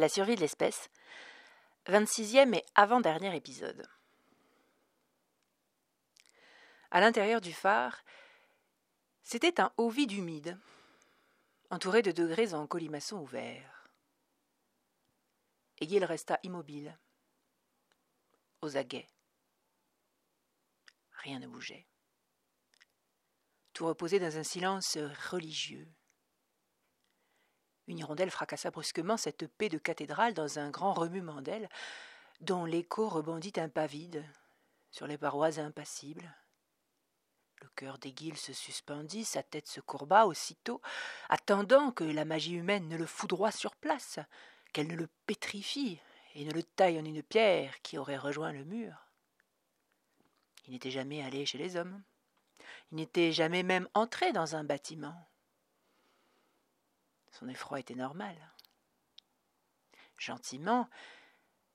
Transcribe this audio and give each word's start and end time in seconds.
La 0.00 0.08
survie 0.08 0.34
de 0.34 0.40
l'espèce. 0.40 0.88
26e 1.84 2.54
et 2.54 2.64
avant-dernier 2.74 3.36
épisode. 3.36 3.86
À 6.90 7.02
l'intérieur 7.02 7.42
du 7.42 7.52
phare, 7.52 8.02
c'était 9.22 9.60
un 9.60 9.70
haut 9.76 9.90
vide 9.90 10.12
humide, 10.12 10.58
entouré 11.68 12.00
de 12.00 12.12
degrés 12.12 12.54
en 12.54 12.66
colimaçon 12.66 13.18
ouvert. 13.18 13.90
Egil 15.82 16.06
resta 16.06 16.40
immobile, 16.44 16.98
aux 18.62 18.78
aguets. 18.78 19.06
Rien 21.12 21.40
ne 21.40 21.46
bougeait. 21.46 21.86
Tout 23.74 23.84
reposait 23.86 24.18
dans 24.18 24.38
un 24.38 24.44
silence 24.44 24.96
religieux. 25.30 25.92
Une 27.90 27.98
hirondelle 27.98 28.30
fracassa 28.30 28.70
brusquement 28.70 29.16
cette 29.16 29.48
paix 29.48 29.68
de 29.68 29.76
cathédrale 29.76 30.32
dans 30.32 30.60
un 30.60 30.70
grand 30.70 30.92
remuement 30.92 31.42
d'ailes, 31.42 31.68
dont 32.40 32.64
l'écho 32.64 33.08
rebondit 33.08 33.52
un 33.56 33.68
pas 33.68 33.86
vide 33.86 34.24
sur 34.92 35.08
les 35.08 35.18
parois 35.18 35.58
impassibles. 35.58 36.32
Le 37.60 37.68
cœur 37.74 37.98
d'Aiguille 37.98 38.36
se 38.36 38.52
suspendit, 38.52 39.24
sa 39.24 39.42
tête 39.42 39.66
se 39.66 39.80
courba 39.80 40.26
aussitôt, 40.26 40.80
attendant 41.30 41.90
que 41.90 42.04
la 42.04 42.24
magie 42.24 42.54
humaine 42.54 42.86
ne 42.86 42.96
le 42.96 43.06
foudroie 43.06 43.50
sur 43.50 43.74
place, 43.74 44.20
qu'elle 44.72 44.86
ne 44.86 44.94
le 44.94 45.08
pétrifie 45.26 45.98
et 46.36 46.44
ne 46.44 46.52
le 46.52 46.62
taille 46.62 47.00
en 47.00 47.04
une 47.04 47.24
pierre 47.24 47.82
qui 47.82 47.98
aurait 47.98 48.16
rejoint 48.16 48.52
le 48.52 48.62
mur. 48.62 48.94
Il 50.68 50.74
n'était 50.74 50.92
jamais 50.92 51.24
allé 51.24 51.44
chez 51.44 51.58
les 51.58 51.74
hommes. 51.74 52.00
Il 52.92 52.98
n'était 52.98 53.32
jamais 53.32 53.64
même 53.64 53.88
entré 53.94 54.30
dans 54.30 54.54
un 54.54 54.62
bâtiment. 54.62 55.29
Son 57.30 57.48
effroi 57.48 57.80
était 57.80 57.94
normal. 57.94 58.36
Gentiment, 60.16 60.88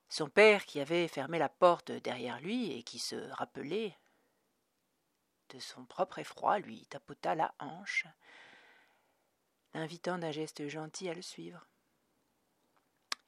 son 0.09 0.29
père, 0.29 0.65
qui 0.65 0.79
avait 0.79 1.07
fermé 1.07 1.39
la 1.39 1.49
porte 1.49 1.91
derrière 1.91 2.39
lui 2.39 2.71
et 2.71 2.84
qui 2.84 2.99
se 2.99 3.15
rappelait 3.31 3.97
de 5.49 5.59
son 5.59 5.85
propre 5.85 6.20
effroi, 6.20 6.59
lui 6.59 6.85
tapota 6.87 7.35
la 7.35 7.53
hanche, 7.59 8.05
l'invitant 9.73 10.17
d'un 10.17 10.31
geste 10.31 10.67
gentil 10.67 11.09
à 11.09 11.13
le 11.13 11.21
suivre. 11.21 11.65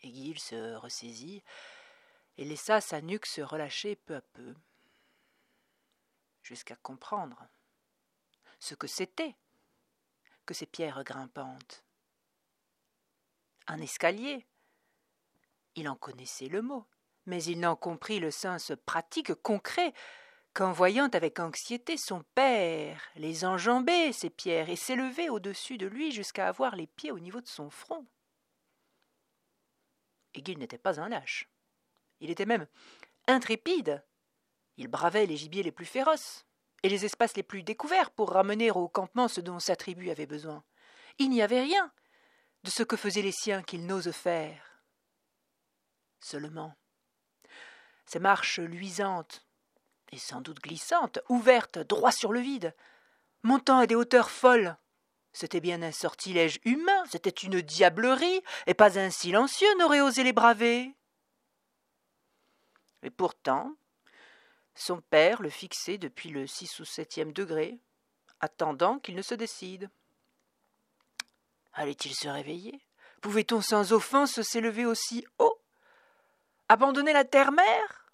Aiguille 0.01 0.39
se 0.39 0.75
ressaisit 0.75 1.43
et 2.37 2.45
laissa 2.45 2.81
sa 2.81 3.01
nuque 3.01 3.25
se 3.25 3.41
relâcher 3.41 3.95
peu 3.95 4.15
à 4.15 4.21
peu, 4.21 4.55
jusqu'à 6.43 6.75
comprendre 6.75 7.47
ce 8.59 8.75
que 8.75 8.87
c'était 8.87 9.35
que 10.45 10.53
ces 10.53 10.65
pierres 10.65 11.03
grimpantes 11.03 11.83
un 13.67 13.79
escalier. 13.79 14.45
Il 15.75 15.87
en 15.89 15.95
connaissait 15.95 16.47
le 16.47 16.61
mot, 16.61 16.85
mais 17.25 17.43
il 17.43 17.59
n'en 17.59 17.75
comprit 17.75 18.19
le 18.19 18.31
sens 18.31 18.71
pratique 18.85 19.33
concret 19.35 19.93
qu'en 20.53 20.71
voyant 20.71 21.09
avec 21.09 21.39
anxiété 21.39 21.97
son 21.97 22.23
père 22.33 23.01
les 23.15 23.45
enjamber, 23.45 24.11
ces 24.11 24.29
pierres, 24.29 24.69
et 24.69 24.75
s'élever 24.75 25.29
au-dessus 25.29 25.77
de 25.77 25.85
lui 25.85 26.11
jusqu'à 26.11 26.47
avoir 26.47 26.75
les 26.75 26.87
pieds 26.87 27.11
au 27.11 27.19
niveau 27.19 27.41
de 27.41 27.47
son 27.47 27.69
front. 27.69 28.07
Aiguille 30.33 30.57
n'était 30.57 30.77
pas 30.77 30.99
un 30.99 31.09
lâche. 31.09 31.49
Il 32.19 32.31
était 32.31 32.45
même 32.45 32.67
intrépide. 33.27 34.03
Il 34.77 34.87
bravait 34.87 35.25
les 35.25 35.37
gibiers 35.37 35.63
les 35.63 35.71
plus 35.71 35.85
féroces 35.85 36.47
et 36.83 36.89
les 36.89 37.05
espaces 37.05 37.35
les 37.35 37.43
plus 37.43 37.63
découverts 37.63 38.11
pour 38.11 38.31
ramener 38.31 38.71
au 38.71 38.87
campement 38.87 39.27
ce 39.27 39.41
dont 39.41 39.59
sa 39.59 39.75
tribu 39.75 40.09
avait 40.09 40.25
besoin. 40.25 40.63
Il 41.19 41.29
n'y 41.29 41.41
avait 41.41 41.61
rien 41.61 41.91
de 42.67 42.71
ce 42.71 42.83
que 42.83 42.97
faisaient 42.97 43.21
les 43.21 43.31
siens 43.31 43.63
qu'ils 43.63 43.85
n'osent 43.85 44.11
faire. 44.11 44.81
Seulement, 46.19 46.75
ces 48.05 48.19
marches 48.19 48.59
luisantes, 48.59 49.47
et 50.11 50.17
sans 50.17 50.41
doute 50.41 50.59
glissantes, 50.59 51.19
ouvertes 51.29 51.79
droit 51.79 52.11
sur 52.11 52.33
le 52.33 52.41
vide, 52.41 52.75
montant 53.41 53.79
à 53.79 53.87
des 53.87 53.95
hauteurs 53.95 54.29
folles, 54.29 54.75
c'était 55.31 55.61
bien 55.61 55.81
un 55.81 55.93
sortilège 55.93 56.59
humain, 56.65 57.05
c'était 57.09 57.29
une 57.29 57.61
diablerie, 57.61 58.41
et 58.65 58.73
pas 58.73 58.99
un 58.99 59.11
silencieux 59.11 59.73
n'aurait 59.77 60.01
osé 60.01 60.25
les 60.25 60.33
braver. 60.33 60.93
Et 63.01 63.11
pourtant, 63.11 63.77
son 64.75 64.99
père 64.99 65.41
le 65.41 65.49
fixait 65.49 65.97
depuis 65.97 66.31
le 66.31 66.47
six 66.47 66.81
ou 66.81 66.85
septième 66.85 67.31
degré, 67.31 67.79
attendant 68.41 68.99
qu'il 68.99 69.15
ne 69.15 69.21
se 69.21 69.35
décide. 69.35 69.89
Allait-il 71.77 72.15
se 72.15 72.27
réveiller? 72.27 72.81
Pouvait-on 73.21 73.61
sans 73.61 73.93
offense 73.93 74.41
s'élever 74.41 74.87
aussi 74.87 75.25
haut? 75.37 75.61
Abandonner 76.69 77.13
la 77.13 77.23
terre-mère? 77.23 78.07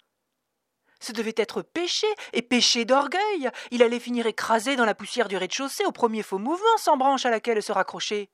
Ce 1.00 1.12
devait 1.12 1.34
être 1.38 1.62
péché, 1.62 2.06
et 2.34 2.42
péché 2.42 2.84
d'orgueil. 2.84 3.50
Il 3.70 3.82
allait 3.82 4.00
finir 4.00 4.26
écrasé 4.26 4.76
dans 4.76 4.84
la 4.84 4.94
poussière 4.94 5.28
du 5.28 5.38
rez-de-chaussée 5.38 5.86
au 5.86 5.92
premier 5.92 6.22
faux 6.22 6.38
mouvement 6.38 6.76
sans 6.76 6.98
branche 6.98 7.24
à 7.24 7.30
laquelle 7.30 7.62
se 7.62 7.72
raccrocher. 7.72 8.30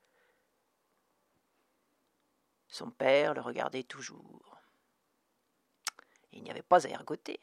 Son 2.67 2.91
père 2.91 3.33
le 3.33 3.41
regardait 3.41 3.83
toujours. 3.83 4.57
Il 6.33 6.43
n'y 6.43 6.51
avait 6.51 6.61
pas 6.61 6.85
à 6.85 6.89
ergoter. 6.89 7.39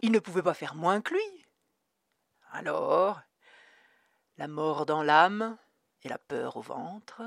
Il 0.00 0.10
ne 0.10 0.18
pouvait 0.18 0.42
pas 0.42 0.54
faire 0.54 0.74
moins 0.74 1.00
que 1.00 1.14
lui. 1.14 1.46
Alors, 2.50 3.20
la 4.36 4.48
mort 4.48 4.84
dans 4.84 5.04
l'âme, 5.04 5.56
la 6.08 6.18
peur 6.18 6.56
au 6.56 6.60
ventre, 6.60 7.22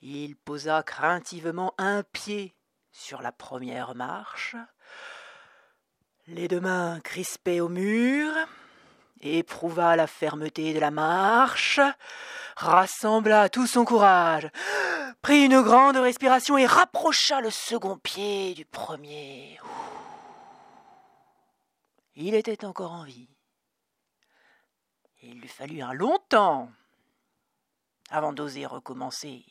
il 0.00 0.36
posa 0.36 0.82
craintivement 0.82 1.74
un 1.78 2.02
pied 2.02 2.54
sur 2.92 3.22
la 3.22 3.32
première 3.32 3.94
marche, 3.94 4.56
les 6.28 6.48
deux 6.48 6.60
mains 6.60 7.00
crispées 7.00 7.60
au 7.60 7.68
mur, 7.68 8.32
éprouva 9.20 9.96
la 9.96 10.06
fermeté 10.06 10.74
de 10.74 10.78
la 10.78 10.90
marche, 10.90 11.80
rassembla 12.56 13.48
tout 13.48 13.66
son 13.66 13.84
courage, 13.84 14.48
prit 15.22 15.44
une 15.44 15.60
grande 15.62 15.96
respiration 15.96 16.56
et 16.56 16.66
rapprocha 16.66 17.40
le 17.40 17.50
second 17.50 17.98
pied 17.98 18.54
du 18.54 18.64
premier. 18.64 19.58
Il 22.14 22.34
était 22.34 22.64
encore 22.64 22.92
en 22.92 23.04
vie. 23.04 23.28
Il 25.22 25.40
lui 25.40 25.48
fallut 25.48 25.82
un 25.82 25.92
long 25.92 26.18
temps 26.28 26.70
avant 28.10 28.32
d'oser 28.32 28.66
recommencer 28.66 29.44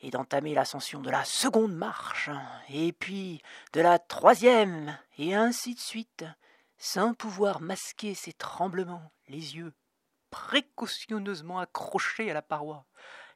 et 0.00 0.10
d'entamer 0.10 0.54
l'ascension 0.54 1.00
de 1.00 1.10
la 1.10 1.24
seconde 1.24 1.74
marche, 1.74 2.30
et 2.68 2.92
puis 2.92 3.42
de 3.72 3.80
la 3.80 3.98
troisième, 3.98 4.98
et 5.18 5.34
ainsi 5.34 5.74
de 5.74 5.80
suite, 5.80 6.24
sans 6.76 7.14
pouvoir 7.14 7.60
masquer 7.60 8.14
ses 8.14 8.32
tremblements, 8.32 9.10
les 9.28 9.56
yeux 9.56 9.72
précautionneusement 10.30 11.60
accrochés 11.60 12.30
à 12.30 12.34
la 12.34 12.42
paroi. 12.42 12.84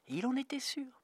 il 0.07 0.25
en 0.27 0.35
était 0.35 0.59
sûr. 0.59 1.01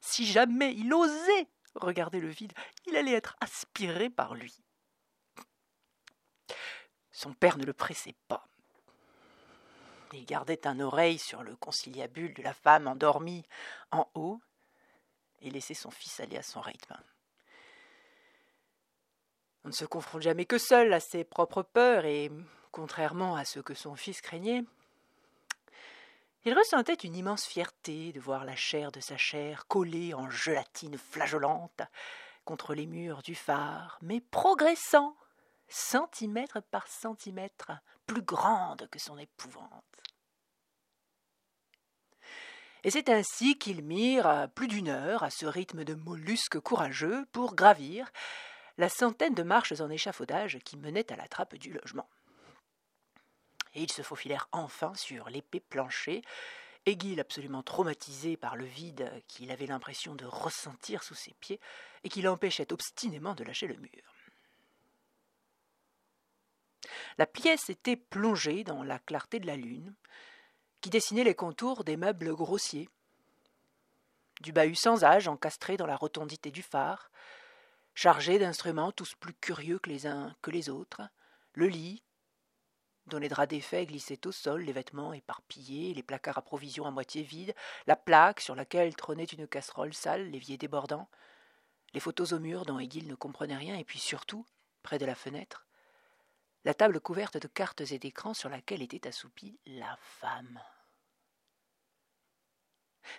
Si 0.00 0.26
jamais 0.26 0.74
il 0.74 0.92
osait 0.92 1.48
regarder 1.74 2.20
le 2.20 2.28
vide, 2.28 2.52
il 2.86 2.96
allait 2.96 3.12
être 3.12 3.36
aspiré 3.40 4.10
par 4.10 4.34
lui. 4.34 4.62
Son 7.10 7.32
père 7.32 7.58
ne 7.58 7.64
le 7.64 7.72
pressait 7.72 8.16
pas. 8.28 8.46
Il 10.12 10.24
gardait 10.24 10.66
un 10.66 10.80
oreille 10.80 11.18
sur 11.18 11.42
le 11.42 11.56
conciliabule 11.56 12.34
de 12.34 12.42
la 12.42 12.54
femme 12.54 12.86
endormie 12.86 13.44
en 13.90 14.08
haut 14.14 14.40
et 15.40 15.50
laissait 15.50 15.74
son 15.74 15.90
fils 15.90 16.20
aller 16.20 16.36
à 16.36 16.42
son 16.42 16.60
rythme. 16.60 16.96
On 19.64 19.68
ne 19.68 19.72
se 19.72 19.84
confronte 19.84 20.22
jamais 20.22 20.46
que 20.46 20.58
seul 20.58 20.92
à 20.92 21.00
ses 21.00 21.24
propres 21.24 21.62
peurs 21.62 22.04
et, 22.04 22.30
contrairement 22.70 23.36
à 23.36 23.44
ce 23.44 23.60
que 23.60 23.74
son 23.74 23.96
fils 23.96 24.20
craignait, 24.20 24.64
il 26.44 26.54
ressentait 26.56 26.94
une 26.94 27.16
immense 27.16 27.44
fierté 27.44 28.12
de 28.12 28.20
voir 28.20 28.44
la 28.44 28.56
chair 28.56 28.92
de 28.92 29.00
sa 29.00 29.16
chair 29.16 29.66
collée 29.66 30.14
en 30.14 30.30
gelatine 30.30 30.96
flageolante 30.96 31.82
contre 32.44 32.74
les 32.74 32.86
murs 32.86 33.22
du 33.22 33.34
phare, 33.34 33.98
mais 34.00 34.20
progressant 34.20 35.14
centimètre 35.68 36.62
par 36.70 36.86
centimètre, 36.88 37.72
plus 38.06 38.22
grande 38.22 38.88
que 38.90 38.98
son 38.98 39.18
épouvante. 39.18 40.02
Et 42.84 42.90
c'est 42.90 43.08
ainsi 43.08 43.58
qu'ils 43.58 43.82
mirent 43.82 44.48
plus 44.54 44.68
d'une 44.68 44.88
heure 44.88 45.22
à 45.22 45.30
ce 45.30 45.46
rythme 45.46 45.84
de 45.84 45.94
mollusques 45.94 46.60
courageux 46.60 47.26
pour 47.32 47.54
gravir 47.54 48.10
la 48.78 48.88
centaine 48.88 49.34
de 49.34 49.42
marches 49.42 49.80
en 49.80 49.90
échafaudage 49.90 50.58
qui 50.64 50.76
menaient 50.76 51.12
à 51.12 51.16
la 51.16 51.26
trappe 51.26 51.56
du 51.56 51.72
logement. 51.72 52.08
Et 53.74 53.82
ils 53.82 53.92
se 53.92 54.02
faufilèrent 54.02 54.48
enfin 54.52 54.94
sur 54.94 55.28
l'épais 55.28 55.60
plancher, 55.60 56.22
Aiguille 56.86 57.20
absolument 57.20 57.62
traumatisé 57.62 58.36
par 58.36 58.56
le 58.56 58.64
vide 58.64 59.12
qu'il 59.26 59.50
avait 59.50 59.66
l'impression 59.66 60.14
de 60.14 60.24
ressentir 60.24 61.02
sous 61.02 61.14
ses 61.14 61.34
pieds 61.34 61.60
et 62.02 62.08
qui 62.08 62.22
l'empêchait 62.22 62.72
obstinément 62.72 63.34
de 63.34 63.44
lâcher 63.44 63.66
le 63.66 63.76
mur. 63.76 64.17
La 67.18 67.26
pièce 67.26 67.68
était 67.68 67.96
plongée 67.96 68.62
dans 68.62 68.84
la 68.84 69.00
clarté 69.00 69.40
de 69.40 69.46
la 69.46 69.56
lune, 69.56 69.94
qui 70.80 70.88
dessinait 70.88 71.24
les 71.24 71.34
contours 71.34 71.82
des 71.82 71.96
meubles 71.96 72.32
grossiers. 72.34 72.88
du 74.40 74.52
bahut 74.52 74.76
sans 74.76 75.02
âge 75.02 75.26
encastré 75.26 75.76
dans 75.76 75.86
la 75.86 75.96
rotondité 75.96 76.52
du 76.52 76.62
phare, 76.62 77.10
chargé 77.94 78.38
d'instruments 78.38 78.92
tous 78.92 79.16
plus 79.16 79.34
curieux 79.34 79.80
que 79.80 79.90
les 79.90 80.06
uns 80.06 80.36
que 80.42 80.52
les 80.52 80.68
autres, 80.68 81.02
le 81.54 81.66
lit, 81.66 82.04
dont 83.06 83.18
les 83.18 83.28
draps 83.28 83.48
défaits 83.48 83.88
glissaient 83.88 84.24
au 84.28 84.30
sol, 84.30 84.62
les 84.62 84.72
vêtements 84.72 85.12
éparpillés, 85.12 85.94
les 85.94 86.04
placards 86.04 86.38
à 86.38 86.42
provisions 86.42 86.86
à 86.86 86.92
moitié 86.92 87.24
vides, 87.24 87.54
la 87.88 87.96
plaque 87.96 88.40
sur 88.40 88.54
laquelle 88.54 88.94
trônait 88.94 89.24
une 89.24 89.48
casserole 89.48 89.92
sale, 89.92 90.30
l'évier 90.30 90.56
débordant, 90.56 91.08
les 91.94 92.00
photos 92.00 92.32
au 92.32 92.38
mur 92.38 92.64
dont 92.64 92.78
Egil 92.78 93.08
ne 93.08 93.16
comprenait 93.16 93.56
rien, 93.56 93.76
et 93.76 93.84
puis 93.84 93.98
surtout, 93.98 94.46
près 94.84 94.98
de 94.98 95.06
la 95.06 95.16
fenêtre, 95.16 95.67
la 96.64 96.74
table 96.74 97.00
couverte 97.00 97.36
de 97.36 97.48
cartes 97.48 97.80
et 97.80 97.98
d'écrans 97.98 98.34
sur 98.34 98.48
laquelle 98.48 98.82
était 98.82 99.06
assoupie 99.06 99.58
la 99.66 99.96
femme. 100.00 100.60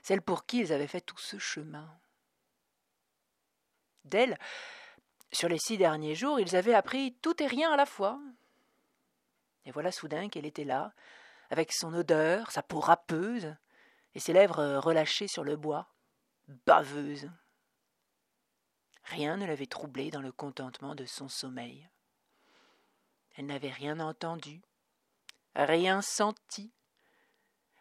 Celle 0.04 0.22
pour 0.22 0.46
qui 0.46 0.60
ils 0.60 0.74
avaient 0.74 0.88
fait 0.88 1.02
tout 1.02 1.18
ce 1.18 1.40
chemin. 1.40 2.00
D'elle, 4.06 4.38
sur 5.32 5.50
les 5.50 5.60
six 5.60 5.78
derniers 5.78 6.16
jours, 6.16 6.40
ils 6.40 6.56
avaient 6.56 6.74
appris 6.74 7.16
tout 7.22 7.42
et 7.42 7.48
rien 7.48 7.72
à 7.72 7.78
la 7.78 7.86
fois. 7.86 8.20
Et 9.66 9.72
voilà 9.72 9.92
soudain 9.92 10.30
qu'elle 10.30 10.46
était 10.46 10.64
là, 10.64 10.94
avec 11.50 11.72
son 11.72 11.94
odeur, 11.94 12.52
sa 12.52 12.64
peau 12.64 12.80
râpeuse, 12.80 13.56
et 14.16 14.20
ses 14.20 14.34
lèvres 14.34 14.78
relâchées 14.78 15.28
sur 15.28 15.44
le 15.44 15.56
bois, 15.56 15.88
baveuse. 16.66 17.30
Rien 19.04 19.38
ne 19.38 19.46
l'avait 19.46 19.68
troublée 19.68 20.12
dans 20.12 20.22
le 20.22 20.32
contentement 20.32 20.96
de 20.96 21.06
son 21.06 21.30
sommeil. 21.30 21.90
Elle 23.40 23.46
n'avait 23.46 23.72
rien 23.72 24.02
entendu, 24.02 24.62
rien 25.56 26.02
senti. 26.02 26.74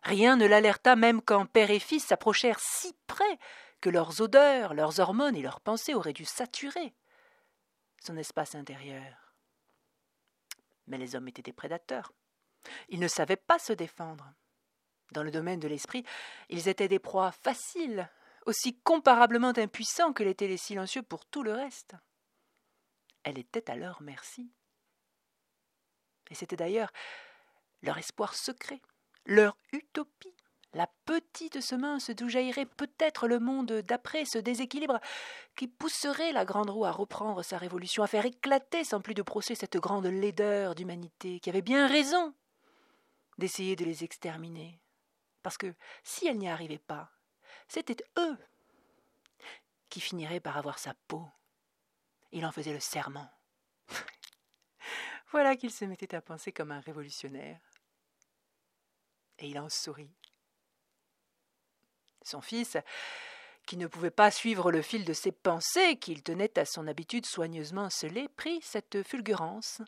Rien 0.04 0.36
ne 0.36 0.46
l'alerta 0.46 0.94
même 0.94 1.20
quand 1.20 1.46
père 1.46 1.72
et 1.72 1.80
fils 1.80 2.04
s'approchèrent 2.04 2.60
si 2.60 2.94
près 3.08 3.40
que 3.80 3.90
leurs 3.90 4.20
odeurs, 4.20 4.72
leurs 4.72 5.00
hormones 5.00 5.34
et 5.34 5.42
leurs 5.42 5.60
pensées 5.60 5.94
auraient 5.94 6.12
dû 6.12 6.24
saturer 6.24 6.94
son 8.00 8.16
espace 8.16 8.54
intérieur. 8.54 9.34
Mais 10.86 10.96
les 10.96 11.16
hommes 11.16 11.26
étaient 11.26 11.42
des 11.42 11.52
prédateurs. 11.52 12.12
Ils 12.88 13.00
ne 13.00 13.08
savaient 13.08 13.34
pas 13.34 13.58
se 13.58 13.72
défendre. 13.72 14.32
Dans 15.10 15.24
le 15.24 15.32
domaine 15.32 15.58
de 15.58 15.66
l'esprit, 15.66 16.04
ils 16.50 16.68
étaient 16.68 16.86
des 16.86 17.00
proies 17.00 17.32
faciles, 17.32 18.08
aussi 18.46 18.78
comparablement 18.82 19.52
impuissants 19.56 20.12
que 20.12 20.22
l'étaient 20.22 20.46
les 20.46 20.56
silencieux 20.56 21.02
pour 21.02 21.26
tout 21.26 21.42
le 21.42 21.52
reste. 21.52 21.96
Elle 23.24 23.40
était 23.40 23.68
à 23.68 23.74
leur 23.74 24.02
merci. 24.02 24.52
Et 26.30 26.34
c'était 26.34 26.56
d'ailleurs 26.56 26.92
leur 27.82 27.98
espoir 27.98 28.34
secret, 28.34 28.80
leur 29.24 29.56
utopie, 29.72 30.34
la 30.74 30.88
petite 31.06 31.60
semence 31.60 32.10
d'où 32.10 32.28
jaillirait 32.28 32.66
peut-être 32.66 33.26
le 33.26 33.38
monde 33.38 33.72
d'après 33.82 34.24
ce 34.26 34.38
déséquilibre 34.38 35.00
qui 35.56 35.66
pousserait 35.66 36.32
la 36.32 36.44
grande 36.44 36.70
roue 36.70 36.84
à 36.84 36.90
reprendre 36.90 37.42
sa 37.42 37.56
révolution, 37.56 38.02
à 38.02 38.06
faire 38.06 38.26
éclater 38.26 38.84
sans 38.84 39.00
plus 39.00 39.14
de 39.14 39.22
procès 39.22 39.54
cette 39.54 39.78
grande 39.78 40.06
laideur 40.06 40.74
d'humanité 40.74 41.40
qui 41.40 41.48
avait 41.48 41.62
bien 41.62 41.86
raison 41.86 42.34
d'essayer 43.38 43.76
de 43.76 43.84
les 43.84 44.04
exterminer. 44.04 44.80
Parce 45.42 45.56
que 45.56 45.74
si 46.02 46.26
elle 46.26 46.38
n'y 46.38 46.48
arrivait 46.48 46.78
pas, 46.78 47.10
c'était 47.68 48.04
eux 48.18 48.36
qui 49.88 50.00
finiraient 50.00 50.40
par 50.40 50.58
avoir 50.58 50.78
sa 50.78 50.92
peau. 51.06 51.26
Il 52.32 52.44
en 52.44 52.52
faisait 52.52 52.74
le 52.74 52.80
serment. 52.80 53.30
Voilà 55.30 55.56
qu'il 55.56 55.70
se 55.70 55.84
mettait 55.84 56.14
à 56.14 56.22
penser 56.22 56.52
comme 56.52 56.72
un 56.72 56.80
révolutionnaire. 56.80 57.60
Et 59.38 59.48
il 59.48 59.58
en 59.58 59.68
sourit. 59.68 60.14
Son 62.22 62.40
fils, 62.40 62.76
qui 63.66 63.76
ne 63.76 63.86
pouvait 63.86 64.10
pas 64.10 64.30
suivre 64.30 64.72
le 64.72 64.82
fil 64.82 65.04
de 65.04 65.12
ses 65.12 65.32
pensées 65.32 65.96
qu'il 65.96 66.22
tenait 66.22 66.58
à 66.58 66.64
son 66.64 66.86
habitude 66.88 67.26
soigneusement 67.26 67.90
scellée, 67.90 68.28
prit 68.28 68.60
cette 68.62 69.02
fulgurance 69.02 69.82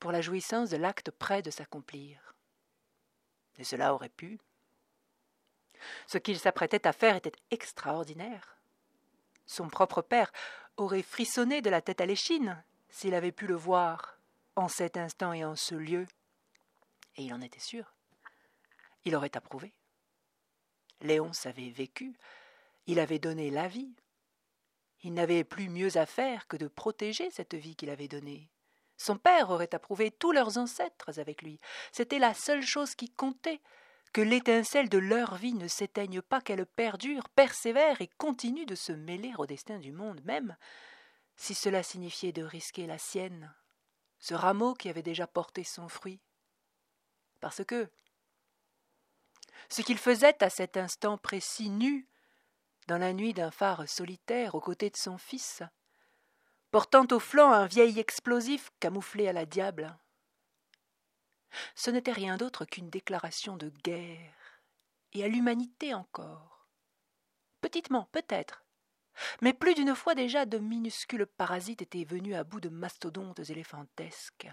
pour 0.00 0.12
la 0.12 0.22
jouissance 0.22 0.70
de 0.70 0.78
l'acte 0.78 1.10
près 1.10 1.42
de 1.42 1.50
s'accomplir. 1.50 2.34
Et 3.58 3.64
cela 3.64 3.94
aurait 3.94 4.08
pu. 4.08 4.40
Ce 6.06 6.18
qu'il 6.18 6.38
s'apprêtait 6.38 6.86
à 6.86 6.92
faire 6.92 7.16
était 7.16 7.32
extraordinaire. 7.50 8.56
Son 9.46 9.68
propre 9.68 10.00
père 10.00 10.32
aurait 10.78 11.02
frissonné 11.02 11.60
de 11.60 11.70
la 11.70 11.82
tête 11.82 12.00
à 12.00 12.06
l'échine 12.06 12.64
s'il 12.88 13.14
avait 13.14 13.32
pu 13.32 13.46
le 13.46 13.54
voir 13.54 14.13
en 14.56 14.68
cet 14.68 14.96
instant 14.96 15.32
et 15.32 15.44
en 15.44 15.56
ce 15.56 15.74
lieu, 15.74 16.06
et 17.16 17.24
il 17.24 17.34
en 17.34 17.40
était 17.40 17.60
sûr. 17.60 17.94
Il 19.04 19.14
aurait 19.14 19.36
approuvé. 19.36 19.72
Léonce 21.00 21.46
avait 21.46 21.70
vécu, 21.70 22.16
il 22.86 22.98
avait 22.98 23.18
donné 23.18 23.50
la 23.50 23.68
vie. 23.68 23.94
Il 25.02 25.12
n'avait 25.14 25.44
plus 25.44 25.68
mieux 25.68 25.96
à 25.96 26.06
faire 26.06 26.46
que 26.48 26.56
de 26.56 26.66
protéger 26.66 27.30
cette 27.30 27.54
vie 27.54 27.76
qu'il 27.76 27.90
avait 27.90 28.08
donnée. 28.08 28.50
Son 28.96 29.18
père 29.18 29.50
aurait 29.50 29.74
approuvé 29.74 30.10
tous 30.10 30.32
leurs 30.32 30.56
ancêtres 30.56 31.18
avec 31.18 31.42
lui. 31.42 31.60
C'était 31.92 32.18
la 32.18 32.32
seule 32.32 32.62
chose 32.62 32.94
qui 32.94 33.10
comptait, 33.10 33.60
que 34.12 34.20
l'étincelle 34.20 34.88
de 34.88 34.98
leur 34.98 35.34
vie 35.34 35.54
ne 35.54 35.66
s'éteigne 35.66 36.22
pas, 36.22 36.40
qu'elle 36.40 36.64
perdure, 36.64 37.28
persévère 37.28 38.00
et 38.00 38.08
continue 38.16 38.64
de 38.64 38.76
se 38.76 38.92
mêler 38.92 39.32
au 39.36 39.46
destin 39.46 39.78
du 39.78 39.92
monde 39.92 40.22
même, 40.24 40.56
si 41.36 41.54
cela 41.54 41.82
signifiait 41.82 42.32
de 42.32 42.44
risquer 42.44 42.86
la 42.86 42.96
sienne 42.96 43.52
ce 44.24 44.32
rameau 44.32 44.72
qui 44.72 44.88
avait 44.88 45.02
déjà 45.02 45.26
porté 45.26 45.64
son 45.64 45.86
fruit. 45.86 46.18
Parce 47.40 47.62
que 47.62 47.90
ce 49.68 49.82
qu'il 49.82 49.98
faisait 49.98 50.42
à 50.42 50.48
cet 50.48 50.78
instant 50.78 51.18
précis, 51.18 51.68
nu, 51.68 52.08
dans 52.86 52.96
la 52.96 53.12
nuit 53.12 53.34
d'un 53.34 53.50
phare 53.50 53.86
solitaire 53.86 54.54
aux 54.54 54.62
côtés 54.62 54.88
de 54.88 54.96
son 54.96 55.18
fils, 55.18 55.62
portant 56.70 57.06
au 57.10 57.18
flanc 57.18 57.52
un 57.52 57.66
vieil 57.66 58.00
explosif 58.00 58.70
camouflé 58.80 59.28
à 59.28 59.34
la 59.34 59.44
diable, 59.44 59.94
ce 61.74 61.90
n'était 61.90 62.10
rien 62.10 62.38
d'autre 62.38 62.64
qu'une 62.64 62.88
déclaration 62.88 63.58
de 63.58 63.68
guerre, 63.68 64.62
et 65.12 65.22
à 65.22 65.28
l'humanité 65.28 65.92
encore. 65.92 66.66
Petitement, 67.60 68.08
peut-être, 68.10 68.63
mais 69.40 69.52
plus 69.52 69.74
d'une 69.74 69.94
fois 69.94 70.14
déjà 70.14 70.46
de 70.46 70.58
minuscules 70.58 71.26
parasites 71.26 71.82
étaient 71.82 72.04
venus 72.04 72.34
à 72.34 72.44
bout 72.44 72.60
de 72.60 72.68
mastodontes 72.68 73.50
éléphantesques. 73.50 74.48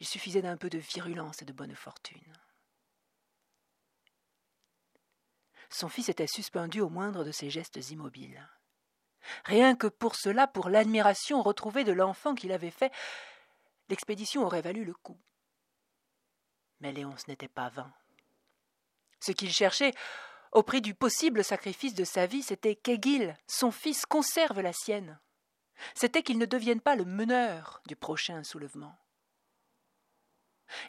Il 0.00 0.06
suffisait 0.06 0.42
d'un 0.42 0.56
peu 0.56 0.70
de 0.70 0.78
virulence 0.78 1.42
et 1.42 1.44
de 1.44 1.52
bonne 1.52 1.74
fortune. 1.74 2.32
Son 5.70 5.88
fils 5.88 6.08
était 6.08 6.26
suspendu 6.26 6.80
au 6.80 6.88
moindre 6.88 7.24
de 7.24 7.32
ses 7.32 7.50
gestes 7.50 7.90
immobiles. 7.90 8.48
Rien 9.44 9.74
que 9.74 9.86
pour 9.86 10.14
cela, 10.14 10.46
pour 10.46 10.68
l'admiration 10.68 11.42
retrouvée 11.42 11.84
de 11.84 11.92
l'enfant 11.92 12.34
qu'il 12.34 12.52
avait 12.52 12.70
fait, 12.70 12.92
l'expédition 13.88 14.44
aurait 14.44 14.62
valu 14.62 14.84
le 14.84 14.94
coup. 14.94 15.18
Mais 16.80 16.92
Léonce 16.92 17.26
n'était 17.28 17.48
pas 17.48 17.70
vain. 17.70 17.92
Ce 19.20 19.32
qu'il 19.32 19.52
cherchait 19.52 19.94
au 20.54 20.62
prix 20.62 20.80
du 20.80 20.94
possible 20.94 21.44
sacrifice 21.44 21.94
de 21.94 22.04
sa 22.04 22.26
vie, 22.26 22.42
c'était 22.42 22.76
qu'Egil, 22.76 23.36
son 23.46 23.70
fils, 23.70 24.06
conserve 24.06 24.60
la 24.60 24.72
sienne. 24.72 25.18
C'était 25.94 26.22
qu'il 26.22 26.38
ne 26.38 26.46
devienne 26.46 26.80
pas 26.80 26.94
le 26.94 27.04
meneur 27.04 27.82
du 27.86 27.96
prochain 27.96 28.44
soulèvement. 28.44 28.96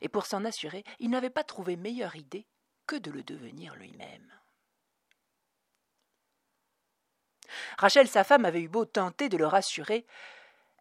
Et 0.01 0.09
pour 0.09 0.27
s'en 0.27 0.45
assurer, 0.45 0.83
il 0.99 1.09
n'avait 1.09 1.31
pas 1.31 1.43
trouvé 1.43 1.75
meilleure 1.75 2.15
idée 2.15 2.47
que 2.85 2.95
de 2.95 3.09
le 3.09 3.23
devenir 3.23 3.75
lui-même. 3.75 4.31
Rachel, 7.77 8.07
sa 8.07 8.23
femme, 8.23 8.45
avait 8.45 8.61
eu 8.61 8.69
beau 8.69 8.85
tenter 8.85 9.29
de 9.29 9.37
le 9.37 9.47
rassurer, 9.47 10.05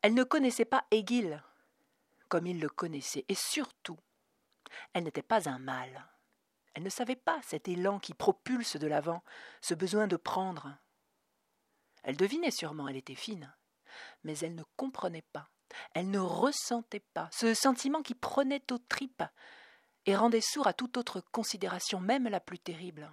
elle 0.03 0.15
ne 0.15 0.25
connaissait 0.25 0.65
pas 0.65 0.85
Egil 0.91 1.43
comme 2.29 2.47
il 2.47 2.61
le 2.61 2.69
connaissait, 2.69 3.25
et 3.29 3.35
surtout, 3.35 3.99
elle 4.93 5.05
n'était 5.05 5.23
pas 5.23 5.49
un 5.49 5.59
mâle. 5.59 6.05
Elle 6.75 6.83
ne 6.83 6.91
savait 6.91 7.17
pas 7.17 7.41
cet 7.43 7.69
élan 7.69 8.01
qui 8.01 8.15
propulse 8.15 8.77
de 8.77 8.87
l'avant, 8.87 9.23
ce 9.61 9.75
besoin 9.75 10.09
de 10.09 10.17
prendre. 10.17 10.77
Elle 12.03 12.17
devinait 12.17 12.51
sûrement, 12.51 12.89
elle 12.89 12.97
était 12.97 13.15
fine, 13.15 13.55
mais 14.25 14.37
elle 14.39 14.57
ne 14.57 14.65
comprenait 14.77 15.25
pas, 15.33 15.49
elle 15.95 16.11
ne 16.11 16.19
ressentait 16.19 17.05
pas 17.15 17.29
ce 17.33 17.55
sentiment 17.55 18.03
qui 18.03 18.15
prenait 18.15 18.65
aux 18.73 18.79
tripes 18.79 19.23
et 20.07 20.17
rendait 20.17 20.41
sourd 20.41 20.67
à 20.67 20.75
toute 20.75 20.97
autre 20.97 21.21
considération, 21.33 22.01
même 22.01 22.29
la 22.29 22.41
plus 22.41 22.59
terrible. 22.59 23.11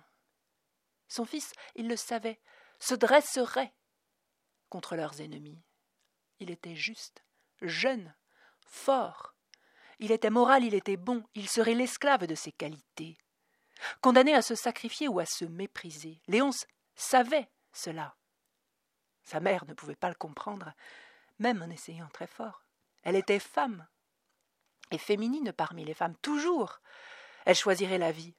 Son 1.07 1.23
fils, 1.23 1.53
il 1.75 1.87
le 1.87 1.95
savait, 1.95 2.41
se 2.79 2.95
dresserait 2.95 3.73
contre 4.69 4.95
leurs 4.95 5.21
ennemis. 5.21 5.61
Il 6.39 6.49
était 6.49 6.75
juste, 6.75 7.23
jeune, 7.61 8.13
fort. 8.65 9.35
Il 9.99 10.11
était 10.11 10.31
moral, 10.31 10.63
il 10.63 10.73
était 10.73 10.97
bon, 10.97 11.23
il 11.35 11.47
serait 11.47 11.75
l'esclave 11.75 12.25
de 12.25 12.35
ses 12.35 12.51
qualités 12.51 13.17
condamné 14.01 14.33
à 14.33 14.41
se 14.41 14.55
sacrifier 14.55 15.07
ou 15.07 15.19
à 15.19 15.25
se 15.25 15.45
mépriser. 15.45 16.21
Léonce 16.27 16.65
savait 16.95 17.49
cela. 17.73 18.15
Sa 19.23 19.39
mère 19.39 19.65
ne 19.67 19.73
pouvait 19.73 19.95
pas 19.95 20.09
le 20.09 20.15
comprendre, 20.15 20.73
même 21.39 21.61
en 21.61 21.69
essayant 21.69 22.09
très 22.13 22.27
fort. 22.27 22.63
Elle 23.03 23.15
était 23.15 23.39
femme, 23.39 23.87
et 24.91 24.97
féminine 24.97 25.53
parmi 25.53 25.85
les 25.85 25.93
femmes, 25.93 26.15
toujours. 26.21 26.81
Elle 27.45 27.55
choisirait 27.55 27.97
la 27.97 28.11
vie. 28.11 28.35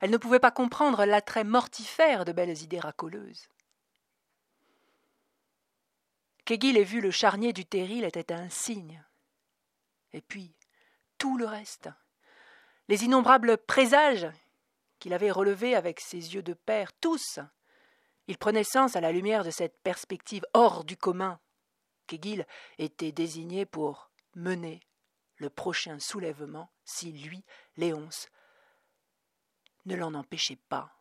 Elle 0.00 0.10
ne 0.10 0.16
pouvait 0.16 0.40
pas 0.40 0.50
comprendre 0.50 1.04
l'attrait 1.04 1.44
mortifère 1.44 2.24
de 2.24 2.32
belles 2.32 2.62
idées 2.62 2.80
racoleuses. 2.80 3.48
Qu'Aiguille 6.44 6.78
ait 6.78 6.84
vu 6.84 7.00
le 7.00 7.10
charnier 7.10 7.52
du 7.52 7.64
terril 7.64 8.04
était 8.04 8.32
un 8.32 8.48
signe. 8.48 9.04
Et 10.12 10.20
puis, 10.20 10.54
tout 11.18 11.36
le 11.36 11.46
reste. 11.46 11.88
Les 12.88 13.04
innombrables 13.04 13.58
présages 13.58 14.26
qu'il 15.02 15.14
avait 15.14 15.32
relevés 15.32 15.74
avec 15.74 15.98
ses 15.98 16.32
yeux 16.32 16.44
de 16.44 16.54
père, 16.54 16.92
tous. 16.92 17.40
Ils 18.28 18.38
prenaient 18.38 18.62
sens 18.62 18.94
à 18.94 19.00
la 19.00 19.10
lumière 19.10 19.42
de 19.42 19.50
cette 19.50 19.76
perspective 19.82 20.46
hors 20.54 20.84
du 20.84 20.96
commun 20.96 21.40
qu'Aiguille 22.06 22.46
était 22.78 23.10
désigné 23.10 23.66
pour 23.66 24.12
mener 24.36 24.78
le 25.38 25.50
prochain 25.50 25.98
soulèvement 25.98 26.70
si 26.84 27.10
lui, 27.10 27.42
Léonce, 27.76 28.28
ne 29.86 29.96
l'en 29.96 30.14
empêchait 30.14 30.60
pas. 30.68 30.92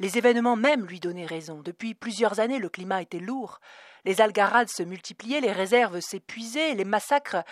Les 0.00 0.18
événements 0.18 0.56
même 0.56 0.84
lui 0.84 0.98
donnaient 0.98 1.24
raison. 1.24 1.62
Depuis 1.62 1.94
plusieurs 1.94 2.40
années, 2.40 2.58
le 2.58 2.68
climat 2.68 3.00
était 3.00 3.20
lourd. 3.20 3.60
Les 4.04 4.20
algarades 4.20 4.70
se 4.70 4.82
multipliaient, 4.82 5.40
les 5.40 5.52
réserves 5.52 6.00
s'épuisaient, 6.00 6.74
les 6.74 6.84
massacres 6.84 7.44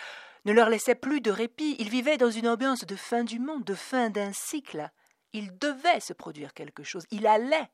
ne 0.43 0.51
leur 0.51 0.69
laissaient 0.69 0.93
plus 0.93 1.21
de 1.21 1.31
répit. 1.31 1.77
Ils 1.79 1.89
vivaient 1.89 2.17
dans 2.17 2.31
une 2.31 2.49
ambiance 2.49 2.85
de 2.85 2.97
fin 2.97 3.23
du 3.23 3.39
monde, 3.39 3.63
de 3.63 3.75
fin 3.75 4.09
d'un 4.09 4.33
cycle. 4.33 4.91
Il 5.33 5.57
devait 5.57 5.99
se 5.99 6.13
produire 6.13 6.53
quelque 6.53 6.83
chose. 6.83 7.05
Il 7.11 7.27
allait 7.27 7.69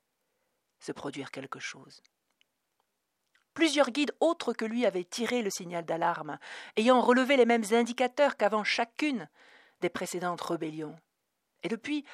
se 0.80 0.92
produire 0.92 1.32
quelque 1.32 1.60
chose. 1.60 2.02
Plusieurs 3.54 3.90
guides 3.90 4.14
autres 4.20 4.54
que 4.54 4.66
lui 4.66 4.86
avaient 4.86 5.04
tiré 5.04 5.42
le 5.42 5.50
signal 5.50 5.84
d'alarme, 5.84 6.38
ayant 6.76 7.02
relevé 7.02 7.38
les 7.38 7.46
mêmes 7.46 7.66
indicateurs 7.72 8.38
qu'avant 8.38 8.64
chacune 8.64 9.28
des 9.82 9.90
précédentes 9.90 10.42
rébellions. 10.42 10.96
Et 11.64 11.68
depuis, 11.68 12.06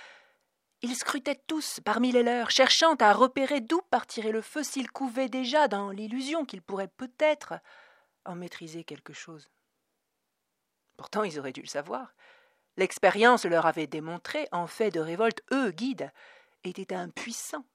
ils 0.82 0.96
scrutaient 0.96 1.42
tous 1.48 1.80
parmi 1.84 2.12
les 2.12 2.24
leurs, 2.24 2.52
cherchant 2.52 2.96
à 2.96 3.14
repérer 3.14 3.62
d'où 3.62 3.82
partirait 3.90 4.32
le 4.32 4.42
feu 4.42 4.64
s'ils 4.64 4.92
couvaient 4.92 5.30
déjà 5.30 5.68
dans 5.68 5.90
l'illusion 5.90 6.46
qu'ils 6.46 6.62
pourraient 6.62 6.88
peut-être 6.88 7.56
en 8.26 8.36
maîtriser 8.36 8.84
quelque 8.84 9.14
chose. 9.14 9.50
Pourtant, 10.98 11.24
ils 11.24 11.40
auraient 11.40 11.54
dû 11.54 11.62
le 11.62 11.68
savoir. 11.68 12.14
L'expérience 12.78 13.46
leur 13.46 13.66
avait 13.66 13.88
démontré, 13.88 14.48
en 14.52 14.68
fait 14.68 14.92
de 14.92 15.00
révolte, 15.00 15.44
eux, 15.52 15.72
guides, 15.72 16.12
étaient 16.64 16.94
impuissants 16.94 17.66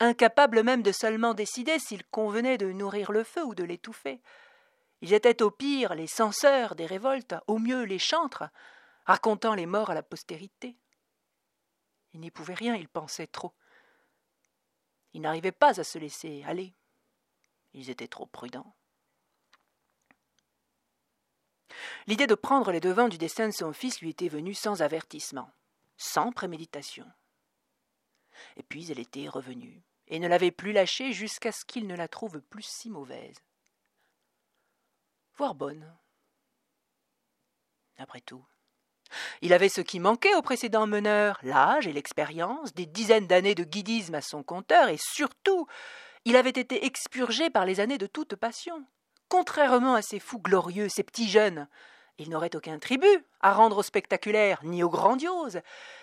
incapables 0.00 0.62
même 0.62 0.82
de 0.82 0.92
seulement 0.92 1.34
décider 1.34 1.78
s'il 1.78 2.04
convenait 2.06 2.58
de 2.58 2.72
nourrir 2.72 3.12
le 3.12 3.24
feu 3.24 3.44
ou 3.44 3.54
de 3.54 3.64
l'étouffer. 3.64 4.20
Ils 5.00 5.12
étaient 5.12 5.42
au 5.42 5.50
pire 5.50 5.94
les 5.94 6.06
censeurs 6.06 6.74
des 6.74 6.86
révoltes, 6.86 7.34
au 7.46 7.58
mieux 7.58 7.82
les 7.82 7.98
chantres, 7.98 8.44
racontant 9.04 9.54
les 9.54 9.66
morts 9.66 9.90
à 9.90 9.94
la 9.94 10.02
postérité. 10.02 10.76
Ils 12.12 12.20
n'y 12.20 12.30
pouvaient 12.30 12.54
rien, 12.54 12.74
ils 12.74 12.88
pensaient 12.88 13.26
trop. 13.26 13.52
Ils 15.12 15.20
n'arrivaient 15.20 15.52
pas 15.52 15.78
à 15.78 15.84
se 15.84 15.98
laisser 15.98 16.42
aller. 16.46 16.74
Ils 17.72 17.90
étaient 17.90 18.08
trop 18.08 18.26
prudents. 18.26 18.74
L'idée 22.06 22.26
de 22.26 22.34
prendre 22.34 22.72
les 22.72 22.80
devants 22.80 23.08
du 23.08 23.18
destin 23.18 23.48
de 23.48 23.54
son 23.54 23.72
fils 23.72 24.00
lui 24.00 24.10
était 24.10 24.28
venue 24.28 24.54
sans 24.54 24.82
avertissement, 24.82 25.50
sans 25.96 26.32
préméditation. 26.32 27.06
Et 28.56 28.62
puis 28.62 28.90
elle 28.90 28.98
était 28.98 29.28
revenue, 29.28 29.82
et 30.08 30.18
ne 30.18 30.28
l'avait 30.28 30.50
plus 30.50 30.72
lâchée 30.72 31.12
jusqu'à 31.12 31.52
ce 31.52 31.64
qu'il 31.64 31.86
ne 31.86 31.96
la 31.96 32.08
trouve 32.08 32.40
plus 32.40 32.66
si 32.66 32.90
mauvaise. 32.90 33.36
Voire 35.36 35.54
bonne. 35.54 35.96
Après 37.98 38.20
tout, 38.20 38.44
il 39.42 39.52
avait 39.52 39.68
ce 39.68 39.80
qui 39.80 40.00
manquait 40.00 40.34
au 40.34 40.42
précédent 40.42 40.86
meneur, 40.86 41.38
l'âge 41.42 41.86
et 41.86 41.92
l'expérience, 41.92 42.74
des 42.74 42.86
dizaines 42.86 43.26
d'années 43.26 43.54
de 43.54 43.64
guidisme 43.64 44.14
à 44.14 44.20
son 44.20 44.42
compteur, 44.42 44.88
et 44.88 44.98
surtout, 44.98 45.66
il 46.24 46.36
avait 46.36 46.50
été 46.50 46.84
expurgé 46.86 47.50
par 47.50 47.64
les 47.64 47.80
années 47.80 47.98
de 47.98 48.06
toute 48.06 48.36
passion. 48.36 48.84
Contrairement 49.28 49.94
à 49.94 50.02
ces 50.02 50.20
fous 50.20 50.38
glorieux, 50.38 50.88
ces 50.88 51.02
petits 51.02 51.28
jeunes, 51.28 51.68
il 52.18 52.30
n'aurait 52.30 52.54
aucun 52.54 52.78
tribut 52.78 53.26
à 53.40 53.52
rendre 53.52 53.78
au 53.78 53.82
spectaculaire 53.82 54.60
ni 54.62 54.82
au 54.82 54.88
grandiose. 54.88 55.60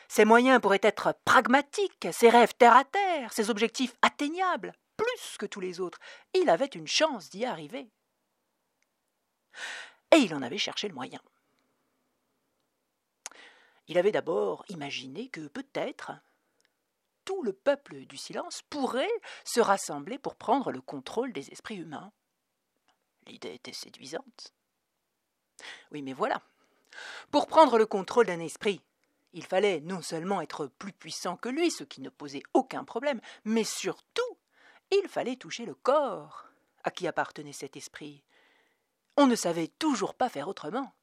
Ses 0.10 0.26
moyens 0.26 0.60
pourraient 0.60 0.80
être 0.82 1.16
pragmatiques, 1.24 2.08
ses 2.12 2.30
rêves 2.30 2.54
terre 2.56 2.76
à 2.76 2.84
terre, 2.84 3.32
ses 3.32 3.50
objectifs 3.50 3.96
atteignables, 4.02 4.74
plus 4.98 5.38
que 5.38 5.46
tous 5.46 5.62
les 5.62 5.80
autres. 5.80 6.00
Il 6.34 6.50
avait 6.50 6.66
une 6.66 6.88
chance 6.88 7.30
d'y 7.30 7.46
arriver. 7.46 7.90
Et 10.12 10.18
il 10.18 10.36
en 10.36 10.42
avait 10.42 10.58
cherché 10.58 10.90
le 10.90 10.94
moyen. 10.94 11.22
Il 13.88 13.98
avait 13.98 14.12
d'abord 14.12 14.66
imaginé 14.70 15.30
que 15.30 15.48
peut-être 15.48 16.12
tout 17.24 17.42
le 17.44 17.54
peuple 17.54 18.06
du 18.06 18.18
silence 18.18 18.62
pourrait 18.70 19.12
se 19.46 19.62
rassembler 19.62 20.18
pour 20.18 20.36
prendre 20.36 20.72
le 20.72 20.82
contrôle 20.82 21.32
des 21.32 21.50
esprits 21.52 21.78
humains. 21.78 22.12
L'idée 23.28 23.54
était 23.54 23.74
séduisante. 23.74 24.54
Oui, 25.92 26.02
mais 26.02 26.14
voilà. 26.14 26.42
Pour 27.30 27.48
prendre 27.48 27.78
le 27.78 27.86
contrôle 27.86 28.26
d'un 28.26 28.40
esprit, 28.40 28.82
il 29.34 29.46
fallait 29.46 29.80
non 29.80 30.02
seulement 30.02 30.42
être 30.42 30.68
plus 30.68 30.92
puissant 30.92 31.38
que 31.38 31.50
lui, 31.50 31.72
ce 31.72 31.84
qui 31.84 32.02
ne 32.02 32.10
posait 32.10 32.44
aucun 32.54 32.84
problème, 32.84 33.22
mais 33.46 33.64
surtout, 33.64 34.38
il 34.92 35.08
fallait 35.08 35.38
toucher 35.38 35.66
le 35.66 35.74
corps 35.74 36.48
à 36.84 36.92
qui 36.92 37.08
appartenait 37.08 37.54
cet 37.54 37.78
esprit. 37.78 38.24
On 39.18 39.28
ne 39.28 39.36
savait 39.36 39.68
toujours 39.68 40.16
pas 40.16 40.30
faire 40.30 40.48
autrement. 40.48 40.94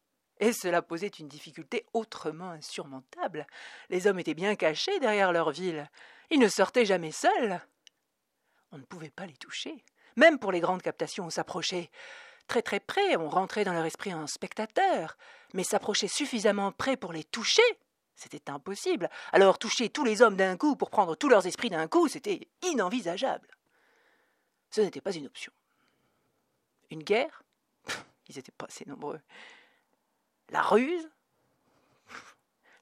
Et 0.41 0.53
cela 0.53 0.83
posait 0.83 1.09
une 1.09 1.29
difficulté 1.29 1.85
autrement 1.93 2.51
insurmontable. 2.51 3.47
Les 3.91 4.07
hommes 4.07 4.21
étaient 4.21 4.35
bien 4.35 4.55
cachés 4.55 5.01
derrière 5.01 5.33
leur 5.33 5.51
ville. 5.51 5.91
Ils 6.31 6.39
ne 6.39 6.49
sortaient 6.49 6.85
jamais 6.85 7.11
seuls. 7.11 7.61
On 8.71 8.79
ne 8.79 8.85
pouvait 8.85 9.11
pas 9.11 9.27
les 9.27 9.37
toucher. 9.37 9.85
Même 10.19 10.41
pour 10.41 10.51
les 10.51 10.59
grandes 10.59 10.83
captations, 10.83 11.27
on 11.27 11.31
s'approchait 11.31 11.93
très 12.49 12.61
très 12.61 12.81
près, 12.81 13.17
on 13.17 13.29
rentrait 13.29 13.63
dans 13.63 13.73
leur 13.73 13.85
esprit 13.85 14.13
en 14.13 14.27
spectateur, 14.27 15.17
mais 15.55 15.63
s'approcher 15.63 16.09
suffisamment 16.09 16.73
près 16.73 16.97
pour 16.97 17.13
les 17.13 17.23
toucher, 17.23 17.63
c'était 18.17 18.51
impossible. 18.51 19.09
Alors 19.31 19.61
toucher 19.61 19.91
tous 19.91 20.03
les 20.05 20.21
hommes 20.21 20.35
d'un 20.35 20.57
coup 20.57 20.75
pour 20.75 20.91
prendre 20.91 21.15
tous 21.15 21.29
leurs 21.29 21.47
esprits 21.47 21.71
d'un 21.71 21.87
coup, 21.87 22.09
c'était 22.09 22.49
inenvisageable. 22.63 23.47
Ce 24.73 24.81
n'était 24.81 25.01
pas 25.01 25.15
une 25.15 25.27
option. 25.27 25.53
Une 26.91 27.05
guerre? 27.05 27.45
Ils 28.29 28.35
n'étaient 28.35 28.51
pas 28.51 28.67
assez 28.67 28.85
nombreux. 28.87 29.21
La 30.49 30.63
ruse? 30.63 31.09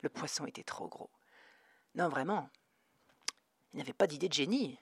Le 0.00 0.08
poisson 0.08 0.46
était 0.46 0.64
trop 0.64 0.88
gros. 0.88 1.10
Non, 1.96 2.08
vraiment. 2.08 2.48
Il 3.74 3.78
n'avait 3.78 3.92
pas 3.92 4.06
d'idée 4.06 4.28
de 4.30 4.32
génie. 4.32 4.80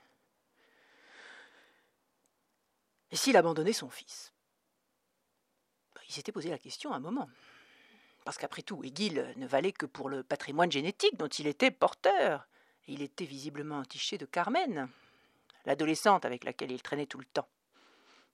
Et 3.15 3.17
s'il 3.17 3.37
abandonnait 3.37 3.73
son 3.73 3.89
fils? 3.89 4.33
Il 6.09 6.13
s'était 6.13 6.33
posé 6.33 6.51
la 6.51 6.59
question 6.59 6.93
un 6.93 6.99
moment. 6.99 7.31
Parce 8.25 8.39
qu'après 8.39 8.63
tout, 8.63 8.83
Egil 8.83 9.33
ne 9.37 9.47
valait 9.47 9.71
que 9.71 9.87
pour 9.87 10.09
le 10.09 10.25
patrimoine 10.25 10.73
génétique 10.73 11.17
dont 11.17 11.29
il 11.29 11.47
était 11.47 11.71
porteur. 11.71 12.49
Il 12.89 13.03
était 13.03 13.25
visiblement 13.25 13.79
entiché 13.79 14.19
de 14.19 14.27
Carmen, 14.27 14.89
l'adolescente 15.65 16.25
avec 16.25 16.43
laquelle 16.43 16.73
il 16.73 16.83
traînait 16.83 17.07
tout 17.07 17.21
le 17.21 17.25
temps. 17.25 17.47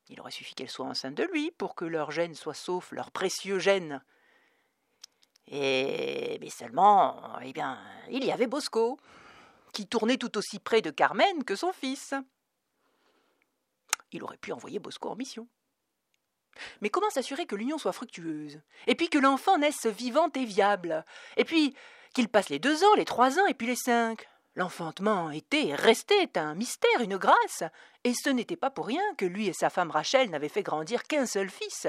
Il 0.08 0.18
aurait 0.18 0.30
suffi 0.30 0.54
qu'elle 0.54 0.70
soit 0.70 0.86
enceinte 0.86 1.14
de 1.14 1.24
lui 1.24 1.50
pour 1.50 1.74
que 1.74 1.84
leur 1.84 2.10
gène 2.10 2.34
soit 2.34 2.54
sauf, 2.54 2.90
leur 2.90 3.10
précieux 3.10 3.58
gène. 3.58 4.02
Et 5.46 6.38
mais 6.40 6.48
seulement, 6.48 7.38
eh 7.42 7.52
bien, 7.52 7.78
il 8.10 8.24
y 8.24 8.32
avait 8.32 8.46
Bosco, 8.46 8.98
qui 9.74 9.86
tournait 9.86 10.16
tout 10.16 10.38
aussi 10.38 10.58
près 10.58 10.80
de 10.80 10.90
Carmen 10.90 11.44
que 11.44 11.54
son 11.54 11.74
fils. 11.74 12.14
Il 14.12 14.24
aurait 14.24 14.36
pu 14.36 14.52
envoyer 14.52 14.78
Bosco 14.78 15.08
en 15.08 15.16
mission. 15.16 15.48
Mais 16.80 16.90
comment 16.90 17.10
s'assurer 17.10 17.46
que 17.46 17.54
l'union 17.54 17.78
soit 17.78 17.92
fructueuse? 17.92 18.60
Et 18.86 18.94
puis 18.94 19.08
que 19.08 19.18
l'enfant 19.18 19.58
naisse 19.58 19.86
vivant 19.86 20.30
et 20.34 20.44
viable? 20.44 21.04
Et 21.36 21.44
puis 21.44 21.74
qu'il 22.12 22.28
passe 22.28 22.48
les 22.48 22.58
deux 22.58 22.82
ans, 22.84 22.94
les 22.96 23.04
trois 23.04 23.38
ans 23.38 23.46
et 23.46 23.54
puis 23.54 23.68
les 23.68 23.76
cinq? 23.76 24.28
L'enfantement 24.56 25.30
était 25.30 25.68
et 25.68 25.74
restait 25.74 26.36
un 26.36 26.56
mystère, 26.56 27.00
une 27.00 27.16
grâce, 27.16 27.62
et 28.02 28.12
ce 28.14 28.30
n'était 28.30 28.56
pas 28.56 28.70
pour 28.70 28.86
rien 28.86 29.02
que 29.16 29.24
lui 29.24 29.46
et 29.46 29.52
sa 29.52 29.70
femme 29.70 29.92
Rachel 29.92 30.28
n'avaient 30.28 30.48
fait 30.48 30.64
grandir 30.64 31.04
qu'un 31.04 31.26
seul 31.26 31.48
fils. 31.48 31.86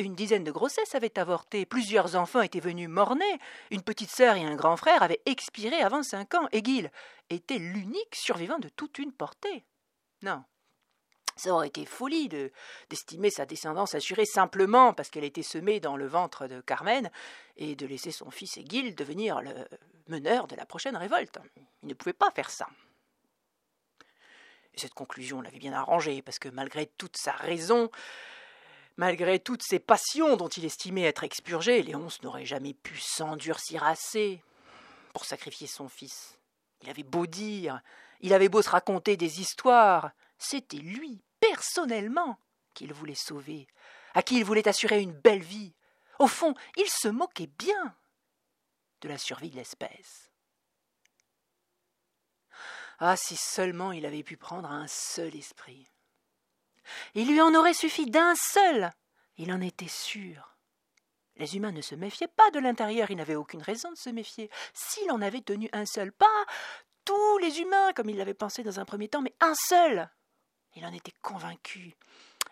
Une 0.00 0.14
dizaine 0.14 0.44
de 0.44 0.50
grossesses 0.50 0.94
avaient 0.94 1.18
avorté, 1.18 1.66
plusieurs 1.66 2.16
enfants 2.16 2.40
étaient 2.40 2.60
venus 2.60 2.88
mort-nés, 2.88 3.38
une 3.70 3.82
petite 3.82 4.10
sœur 4.10 4.36
et 4.36 4.44
un 4.44 4.54
grand 4.56 4.76
frère 4.76 5.02
avaient 5.02 5.20
expiré 5.26 5.82
avant 5.82 6.02
cinq 6.02 6.34
ans, 6.34 6.48
et 6.52 6.64
Gil 6.64 6.90
était 7.28 7.58
l'unique 7.58 8.14
survivant 8.14 8.58
de 8.58 8.70
toute 8.70 8.98
une 8.98 9.12
portée. 9.12 9.66
Non, 10.22 10.44
ça 11.38 11.52
aurait 11.52 11.68
été 11.68 11.84
folie 11.86 12.28
de 12.28 12.50
d'estimer 12.90 13.30
sa 13.30 13.46
descendance 13.46 13.94
assurée 13.94 14.26
simplement 14.26 14.92
parce 14.92 15.08
qu'elle 15.10 15.24
était 15.24 15.42
semée 15.42 15.80
dans 15.80 15.96
le 15.96 16.06
ventre 16.06 16.46
de 16.46 16.60
Carmen 16.60 17.10
et 17.56 17.76
de 17.76 17.86
laisser 17.86 18.10
son 18.10 18.30
fils 18.30 18.56
Egil 18.56 18.94
devenir 18.94 19.40
le 19.40 19.52
meneur 20.08 20.46
de 20.46 20.56
la 20.56 20.66
prochaine 20.66 20.96
révolte. 20.96 21.38
Il 21.82 21.88
ne 21.88 21.94
pouvait 21.94 22.12
pas 22.12 22.30
faire 22.30 22.50
ça. 22.50 22.68
Et 24.74 24.80
cette 24.80 24.94
conclusion 24.94 25.40
l'avait 25.40 25.58
bien 25.58 25.72
arrangé 25.72 26.22
parce 26.22 26.38
que 26.38 26.48
malgré 26.48 26.86
toute 26.86 27.16
sa 27.16 27.32
raison, 27.32 27.90
malgré 28.96 29.38
toutes 29.38 29.62
ses 29.62 29.78
passions 29.78 30.36
dont 30.36 30.48
il 30.48 30.64
estimait 30.64 31.02
être 31.02 31.24
expurgé, 31.24 31.82
Léonce 31.82 32.22
n'aurait 32.22 32.46
jamais 32.46 32.74
pu 32.74 32.98
s'endurcir 32.98 33.84
assez 33.84 34.42
pour 35.12 35.24
sacrifier 35.24 35.66
son 35.66 35.88
fils. 35.88 36.38
Il 36.82 36.90
avait 36.90 37.02
beau 37.02 37.26
dire, 37.26 37.80
il 38.20 38.34
avait 38.34 38.48
beau 38.48 38.62
se 38.62 38.70
raconter 38.70 39.16
des 39.16 39.40
histoires, 39.40 40.12
c'était 40.38 40.76
lui, 40.76 41.22
personnellement, 41.50 42.38
qu'il 42.74 42.92
voulait 42.92 43.14
sauver, 43.14 43.66
à 44.14 44.22
qui 44.22 44.36
il 44.36 44.44
voulait 44.44 44.68
assurer 44.68 45.00
une 45.00 45.12
belle 45.12 45.42
vie. 45.42 45.74
Au 46.18 46.26
fond, 46.26 46.54
il 46.76 46.88
se 46.88 47.08
moquait 47.08 47.50
bien 47.58 47.96
de 49.00 49.08
la 49.08 49.18
survie 49.18 49.50
de 49.50 49.56
l'espèce. 49.56 50.30
Ah, 52.98 53.16
si 53.16 53.36
seulement 53.36 53.92
il 53.92 54.04
avait 54.06 54.24
pu 54.24 54.36
prendre 54.36 54.70
un 54.70 54.88
seul 54.88 55.34
esprit. 55.36 55.88
Il 57.14 57.28
lui 57.28 57.40
en 57.40 57.54
aurait 57.54 57.74
suffi 57.74 58.06
d'un 58.06 58.34
seul. 58.34 58.90
Il 59.36 59.52
en 59.52 59.60
était 59.60 59.88
sûr. 59.88 60.56
Les 61.36 61.56
humains 61.56 61.70
ne 61.70 61.82
se 61.82 61.94
méfiaient 61.94 62.26
pas 62.26 62.50
de 62.50 62.58
l'intérieur, 62.58 63.12
ils 63.12 63.16
n'avaient 63.16 63.36
aucune 63.36 63.62
raison 63.62 63.92
de 63.92 63.96
se 63.96 64.10
méfier. 64.10 64.50
S'il 64.74 65.10
en 65.12 65.22
avait 65.22 65.42
tenu 65.42 65.68
un 65.72 65.86
seul, 65.86 66.10
pas 66.10 66.26
tous 67.04 67.38
les 67.38 67.60
humains, 67.60 67.92
comme 67.92 68.10
il 68.10 68.16
l'avait 68.16 68.34
pensé 68.34 68.64
dans 68.64 68.80
un 68.80 68.84
premier 68.84 69.08
temps, 69.08 69.22
mais 69.22 69.34
un 69.40 69.54
seul. 69.54 70.10
Il 70.78 70.86
en 70.86 70.92
était 70.92 71.14
convaincu. 71.22 71.96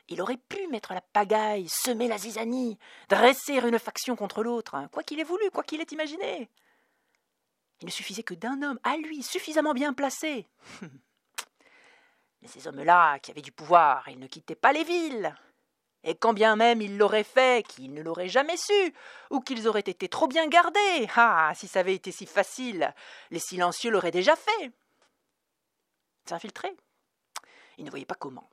Il 0.09 0.21
aurait 0.21 0.37
pu 0.37 0.67
mettre 0.67 0.95
la 0.95 1.01
pagaille, 1.01 1.69
semer 1.69 2.09
la 2.09 2.19
zizanie, 2.19 2.77
dresser 3.09 3.59
une 3.59 3.79
faction 3.79 4.17
contre 4.17 4.43
l'autre, 4.43 4.75
hein, 4.75 4.89
quoi 4.91 5.05
qu'il 5.05 5.21
ait 5.21 5.25
voulu, 5.25 5.49
quoi 5.53 5.63
qu'il 5.63 5.81
ait 5.81 5.93
imaginé. 5.93 6.51
Il 7.81 7.87
ne 7.87 7.91
suffisait 7.93 8.25
que 8.25 8.35
d'un 8.35 8.63
homme, 8.63 8.81
à 8.83 8.97
lui, 8.97 9.23
suffisamment 9.23 9.75
bien 9.75 9.93
placé. 9.93 10.49
Mais 12.43 12.49
ces 12.49 12.67
hommes-là, 12.67 13.21
qui 13.21 13.31
avaient 13.31 13.43
du 13.43 13.53
pouvoir, 13.53 14.09
ils 14.09 14.19
ne 14.19 14.27
quittaient 14.27 14.57
pas 14.57 14.73
les 14.73 14.83
villes. 14.83 15.33
Et 16.03 16.17
quand 16.17 16.33
bien 16.33 16.57
même 16.57 16.83
ils 16.83 16.99
l'auraient 16.99 17.23
fait, 17.23 17.65
qu'ils 17.65 17.95
ne 17.95 18.03
l'auraient 18.03 18.29
jamais 18.29 18.57
su, 18.57 18.95
ou 19.31 19.39
qu'ils 19.39 19.69
auraient 19.69 19.81
été 19.81 20.09
trop 20.09 20.27
bien 20.27 20.49
gardés, 20.49 21.09
ah, 21.15 21.53
si 21.55 21.69
ça 21.69 21.79
avait 21.79 21.95
été 21.95 22.11
si 22.11 22.27
facile, 22.27 22.93
les 23.31 23.39
silencieux 23.39 23.93
l'auraient 23.93 24.11
déjà 24.11 24.35
fait. 24.35 24.73
S'infiltrer 26.29 26.77
Ils 27.79 27.85
ne 27.85 27.91
voyaient 27.91 28.07
pas 28.07 28.15
comment. 28.15 28.49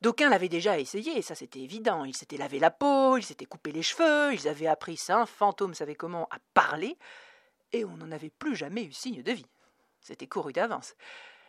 D'aucuns 0.00 0.28
l'avaient 0.28 0.50
déjà 0.50 0.78
essayé, 0.78 1.22
ça 1.22 1.34
c'était 1.34 1.60
évident. 1.60 2.04
Ils 2.04 2.14
s'étaient 2.14 2.36
lavé 2.36 2.58
la 2.58 2.70
peau, 2.70 3.16
ils 3.16 3.22
s'étaient 3.22 3.46
coupé 3.46 3.72
les 3.72 3.82
cheveux, 3.82 4.34
ils 4.34 4.48
avaient 4.48 4.66
appris 4.66 4.96
ça, 4.96 5.24
fantôme 5.24 5.74
savait 5.74 5.94
comment, 5.94 6.28
à 6.30 6.38
parler, 6.52 6.98
et 7.72 7.84
on 7.84 7.96
n'en 7.96 8.12
avait 8.12 8.30
plus 8.30 8.54
jamais 8.54 8.84
eu 8.84 8.92
signe 8.92 9.22
de 9.22 9.32
vie. 9.32 9.46
C'était 10.00 10.26
couru 10.26 10.52
d'avance. 10.52 10.94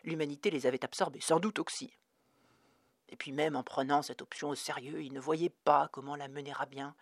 L'humanité 0.06 0.50
les 0.52 0.66
avait 0.68 0.86
absorbés, 0.86 1.20
sans 1.20 1.42
doute 1.42 1.60
aussi. 1.60 1.92
Et 3.10 3.16
puis 3.16 3.32
même 3.32 3.56
en 3.56 3.64
prenant 3.64 4.02
cette 4.02 4.22
option 4.22 4.50
au 4.50 4.56
sérieux, 4.56 5.04
ils 5.04 5.14
ne 5.14 5.20
voyaient 5.20 5.54
pas 5.66 5.90
comment 5.92 6.16
la 6.16 6.28
mener 6.28 6.54
à 6.58 6.66
bien. 6.66 6.96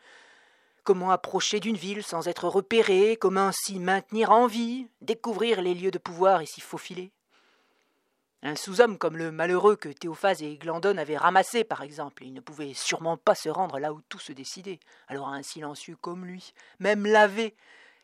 Comment 0.83 1.11
approcher 1.11 1.59
d'une 1.59 1.77
ville 1.77 2.03
sans 2.03 2.27
être 2.27 2.47
repéré, 2.47 3.15
comment 3.15 3.51
s'y 3.51 3.79
maintenir 3.79 4.31
en 4.31 4.47
vie, 4.47 4.87
découvrir 5.01 5.61
les 5.61 5.75
lieux 5.75 5.91
de 5.91 5.97
pouvoir 5.97 6.41
et 6.41 6.45
s'y 6.45 6.61
faufiler. 6.61 7.11
Un 8.45 8.57
sous-homme 8.57 8.97
comme 8.97 9.15
le 9.15 9.31
malheureux 9.31 9.77
que 9.77 9.87
Théophase 9.87 10.43
et 10.43 10.57
Glandon 10.57 10.97
avaient 10.97 11.15
ramassé, 11.15 11.63
par 11.63 11.81
exemple, 11.81 12.25
il 12.25 12.33
ne 12.33 12.41
pouvait 12.41 12.73
sûrement 12.73 13.15
pas 13.15 13.35
se 13.35 13.47
rendre 13.47 13.79
là 13.79 13.93
où 13.93 14.01
tout 14.09 14.19
se 14.19 14.33
décidait. 14.33 14.81
Alors 15.07 15.29
un 15.29 15.41
silencieux 15.41 15.95
comme 15.95 16.25
lui, 16.25 16.53
même 16.79 17.05
lavé, 17.05 17.55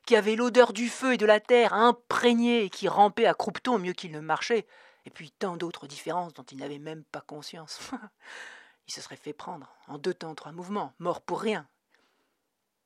qui 0.05 0.15
avait 0.15 0.37
l'odeur 0.37 0.71
du 0.71 0.87
feu 0.87 1.15
et 1.15 1.17
de 1.17 1.25
la 1.25 1.41
terre 1.41 1.73
imprégnée 1.73 2.63
et 2.63 2.69
qui 2.69 2.87
rampait 2.87 3.25
à 3.25 3.33
croupeton 3.33 3.79
mieux 3.79 3.91
qu'il 3.91 4.13
ne 4.13 4.21
marchait, 4.21 4.65
et 5.05 5.09
puis 5.09 5.29
tant 5.29 5.57
d'autres 5.57 5.87
différences 5.87 6.33
dont 6.33 6.43
il 6.43 6.59
n'avait 6.59 6.79
même 6.79 7.03
pas 7.03 7.19
conscience. 7.19 7.91
il 8.87 8.93
se 8.93 9.01
serait 9.01 9.17
fait 9.17 9.33
prendre, 9.33 9.75
en 9.89 9.97
deux 9.97 10.13
temps 10.13 10.35
trois 10.35 10.53
mouvements, 10.53 10.93
mort 10.99 11.19
pour 11.19 11.41
rien. 11.41 11.67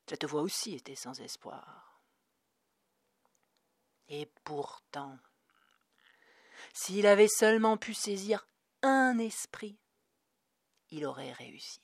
Cette 0.09 0.25
voix 0.25 0.41
aussi 0.41 0.73
était 0.73 0.95
sans 0.95 1.21
espoir. 1.21 2.01
Et 4.09 4.27
pourtant, 4.43 5.19
s'il 6.73 7.07
avait 7.07 7.27
seulement 7.27 7.77
pu 7.77 7.93
saisir 7.93 8.45
un 8.81 9.17
esprit, 9.19 9.77
il 10.89 11.05
aurait 11.05 11.31
réussi. 11.31 11.79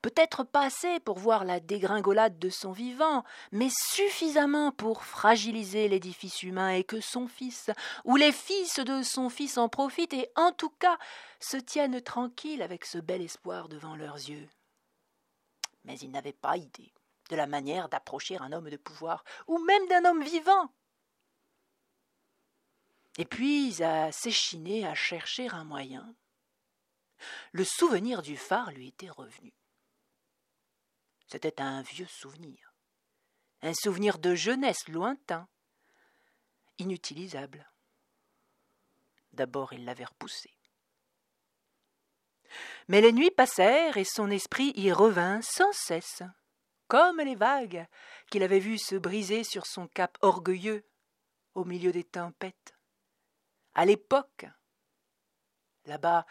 Peut-être 0.00 0.44
pas 0.44 0.66
assez 0.66 1.00
pour 1.00 1.18
voir 1.18 1.44
la 1.44 1.60
dégringolade 1.60 2.38
de 2.38 2.48
son 2.48 2.72
vivant, 2.72 3.24
mais 3.52 3.68
suffisamment 3.70 4.72
pour 4.72 5.04
fragiliser 5.04 5.88
l'édifice 5.88 6.42
humain 6.42 6.70
et 6.70 6.84
que 6.84 7.00
son 7.00 7.28
fils, 7.28 7.70
ou 8.04 8.16
les 8.16 8.32
fils 8.32 8.78
de 8.78 9.02
son 9.02 9.28
fils 9.28 9.58
en 9.58 9.68
profitent 9.68 10.14
et 10.14 10.30
en 10.36 10.52
tout 10.52 10.70
cas 10.70 10.98
se 11.40 11.56
tiennent 11.56 12.00
tranquilles 12.00 12.62
avec 12.62 12.84
ce 12.84 12.98
bel 12.98 13.20
espoir 13.20 13.68
devant 13.68 13.96
leurs 13.96 14.16
yeux. 14.16 14.48
Mais 15.84 15.98
il 15.98 16.10
n'avait 16.10 16.32
pas 16.32 16.56
idée 16.56 16.92
de 17.28 17.36
la 17.36 17.46
manière 17.46 17.88
d'approcher 17.88 18.38
un 18.38 18.52
homme 18.52 18.70
de 18.70 18.76
pouvoir, 18.76 19.24
ou 19.46 19.58
même 19.58 19.86
d'un 19.88 20.04
homme 20.06 20.24
vivant. 20.24 20.70
Et 23.18 23.24
puis 23.24 23.82
à 23.82 24.12
s'échiner 24.12 24.86
à 24.86 24.94
chercher 24.94 25.48
un 25.48 25.64
moyen. 25.64 26.14
Le 27.50 27.64
souvenir 27.64 28.22
du 28.22 28.36
phare 28.36 28.70
lui 28.70 28.88
était 28.88 29.10
revenu. 29.10 29.52
C'était 31.26 31.60
un 31.60 31.82
vieux 31.82 32.06
souvenir, 32.06 32.72
un 33.60 33.74
souvenir 33.74 34.18
de 34.18 34.36
jeunesse 34.36 34.86
lointain, 34.86 35.48
inutilisable. 36.78 37.68
D'abord 39.32 39.72
il 39.72 39.84
l'avait 39.84 40.04
repoussé. 40.04 40.54
Mais 42.86 43.00
les 43.00 43.12
nuits 43.12 43.32
passèrent 43.32 43.96
et 43.96 44.04
son 44.04 44.30
esprit 44.30 44.72
y 44.76 44.92
revint 44.92 45.42
sans 45.42 45.72
cesse, 45.72 46.22
comme 46.86 47.18
les 47.18 47.34
vagues 47.34 47.86
qu'il 48.30 48.44
avait 48.44 48.60
vues 48.60 48.78
se 48.78 48.94
briser 48.94 49.42
sur 49.42 49.66
son 49.66 49.88
cap 49.88 50.16
orgueilleux 50.22 50.88
au 51.54 51.64
milieu 51.64 51.90
des 51.92 52.04
tempêtes. 52.04 52.77
À 53.78 53.84
l'époque, 53.84 54.44
là-bas, 55.84 56.26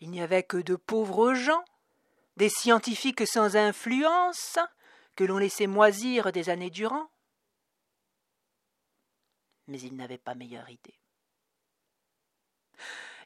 il 0.00 0.10
n'y 0.10 0.20
avait 0.20 0.42
que 0.42 0.56
de 0.56 0.74
pauvres 0.74 1.32
gens 1.32 1.64
des 2.36 2.48
scientifiques 2.48 3.24
sans 3.24 3.54
influence 3.54 4.58
que 5.14 5.22
l'on 5.22 5.38
laissait 5.38 5.68
moisir 5.68 6.32
des 6.32 6.48
années 6.48 6.70
durant. 6.70 7.08
Mais 9.68 9.78
il 9.80 9.94
n'avait 9.94 10.18
pas 10.18 10.34
meilleure 10.34 10.68
idée. 10.68 10.98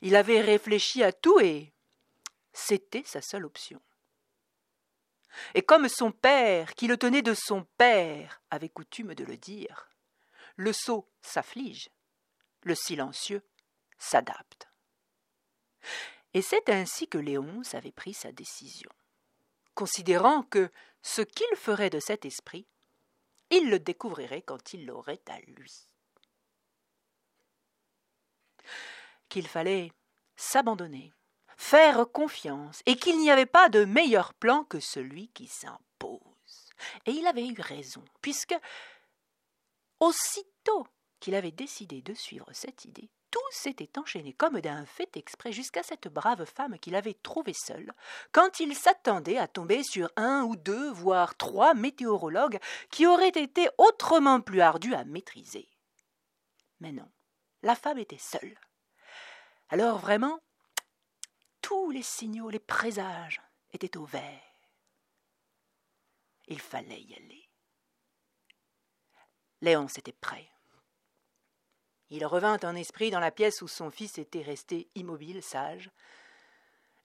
Il 0.02 0.16
avait 0.16 0.42
réfléchi 0.42 1.02
à 1.02 1.10
tout 1.10 1.40
et 1.40 1.72
c'était 2.52 3.04
sa 3.06 3.22
seule 3.22 3.46
option. 3.46 3.80
Et 5.54 5.62
comme 5.62 5.88
son 5.88 6.12
père, 6.12 6.74
qui 6.74 6.88
le 6.88 6.98
tenait 6.98 7.22
de 7.22 7.32
son 7.32 7.64
père, 7.78 8.42
avait 8.50 8.68
coutume 8.68 9.14
de 9.14 9.24
le 9.24 9.38
dire, 9.38 9.88
le 10.56 10.74
sot 10.74 11.08
s'afflige, 11.22 11.90
le 12.62 12.74
silencieux 12.74 13.42
s'adapte. 13.98 14.68
Et 16.34 16.42
c'est 16.42 16.68
ainsi 16.68 17.08
que 17.08 17.18
Léonce 17.18 17.74
avait 17.74 17.92
pris 17.92 18.14
sa 18.14 18.32
décision 18.32 18.90
considérant 19.80 20.42
que 20.42 20.70
ce 21.02 21.22
qu'il 21.22 21.56
ferait 21.56 21.88
de 21.88 22.00
cet 22.00 22.26
esprit, 22.26 22.66
il 23.48 23.70
le 23.70 23.78
découvrirait 23.78 24.42
quand 24.42 24.74
il 24.74 24.84
l'aurait 24.84 25.22
à 25.26 25.40
lui. 25.40 25.72
Qu'il 29.30 29.48
fallait 29.48 29.90
s'abandonner, 30.36 31.14
faire 31.56 32.04
confiance, 32.12 32.82
et 32.84 32.96
qu'il 32.96 33.18
n'y 33.18 33.30
avait 33.30 33.46
pas 33.46 33.70
de 33.70 33.86
meilleur 33.86 34.34
plan 34.34 34.64
que 34.64 34.80
celui 34.80 35.28
qui 35.28 35.46
s'impose. 35.46 36.20
Et 37.06 37.12
il 37.12 37.26
avait 37.26 37.46
eu 37.46 37.58
raison, 37.58 38.04
puisque 38.20 38.54
aussitôt 39.98 40.86
qu'il 41.20 41.34
avait 41.34 41.52
décidé 41.52 42.02
de 42.02 42.14
suivre 42.14 42.48
cette 42.52 42.84
idée, 42.84 43.10
tout 43.30 43.38
s'était 43.52 43.98
enchaîné 43.98 44.32
comme 44.32 44.60
d'un 44.60 44.84
fait 44.86 45.16
exprès 45.16 45.52
jusqu'à 45.52 45.82
cette 45.82 46.08
brave 46.08 46.44
femme 46.44 46.78
qu'il 46.78 46.96
avait 46.96 47.14
trouvée 47.14 47.54
seule, 47.54 47.92
quand 48.32 48.58
il 48.60 48.74
s'attendait 48.74 49.38
à 49.38 49.46
tomber 49.46 49.82
sur 49.84 50.10
un 50.16 50.42
ou 50.42 50.56
deux, 50.56 50.90
voire 50.90 51.36
trois 51.36 51.74
météorologues 51.74 52.58
qui 52.90 53.06
auraient 53.06 53.28
été 53.28 53.68
autrement 53.78 54.40
plus 54.40 54.60
ardus 54.60 54.94
à 54.94 55.04
maîtriser. 55.04 55.68
Mais 56.80 56.92
non, 56.92 57.08
la 57.62 57.76
femme 57.76 57.98
était 57.98 58.18
seule. 58.18 58.58
Alors 59.68 59.98
vraiment, 59.98 60.40
tous 61.60 61.90
les 61.90 62.02
signaux, 62.02 62.50
les 62.50 62.58
présages 62.58 63.40
étaient 63.72 63.96
au 63.96 64.04
vert. 64.04 64.42
Il 66.48 66.60
fallait 66.60 67.02
y 67.02 67.14
aller. 67.14 67.48
Léon 69.60 69.86
s'était 69.86 70.12
prêt. 70.12 70.50
Il 72.10 72.26
revint 72.26 72.58
en 72.62 72.74
esprit 72.74 73.10
dans 73.10 73.20
la 73.20 73.30
pièce 73.30 73.62
où 73.62 73.68
son 73.68 73.90
fils 73.90 74.18
était 74.18 74.42
resté 74.42 74.88
immobile, 74.96 75.42
sage, 75.42 75.90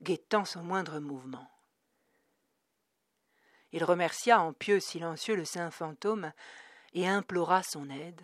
guettant 0.02 0.46
son 0.46 0.64
moindre 0.64 1.00
mouvement. 1.00 1.50
Il 3.72 3.84
remercia 3.84 4.40
en 4.40 4.54
pieux 4.54 4.80
silencieux 4.80 5.36
le 5.36 5.46
saint 5.46 5.70
fantôme 5.70 6.32
et 6.94 7.08
implora 7.08 7.62
son 7.62 7.90
aide, 7.90 8.22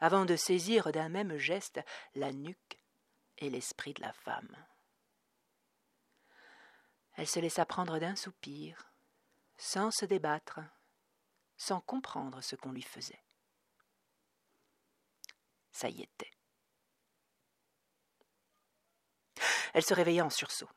avant 0.00 0.24
de 0.24 0.36
saisir 0.36 0.90
d'un 0.90 1.08
même 1.08 1.36
geste 1.36 1.80
la 2.14 2.32
nuque 2.32 2.78
et 3.38 3.50
l'esprit 3.50 3.94
de 3.94 4.02
la 4.02 4.12
femme. 4.12 4.56
Elle 7.16 7.28
se 7.28 7.38
laissa 7.38 7.64
prendre 7.64 7.98
d'un 7.98 8.16
soupir, 8.16 8.90
sans 9.56 9.90
se 9.90 10.04
débattre, 10.04 10.60
sans 11.56 11.80
comprendre 11.80 12.40
ce 12.42 12.56
qu'on 12.56 12.72
lui 12.72 12.82
faisait. 12.82 13.22
Ça 15.74 15.88
y 15.88 16.00
était. 16.02 16.30
Elle 19.74 19.84
se 19.84 19.92
réveilla 19.92 20.24
en 20.24 20.30
sursaut. 20.30 20.70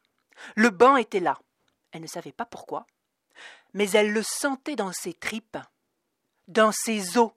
Le 0.55 0.71
banc 0.71 0.97
était 0.97 1.19
là. 1.19 1.39
Elle 1.91 2.01
ne 2.01 2.07
savait 2.07 2.31
pas 2.31 2.45
pourquoi, 2.45 2.85
mais 3.73 3.89
elle 3.91 4.11
le 4.11 4.23
sentait 4.23 4.75
dans 4.75 4.91
ses 4.91 5.13
tripes, 5.13 5.57
dans 6.47 6.71
ses 6.71 7.17
os. 7.17 7.31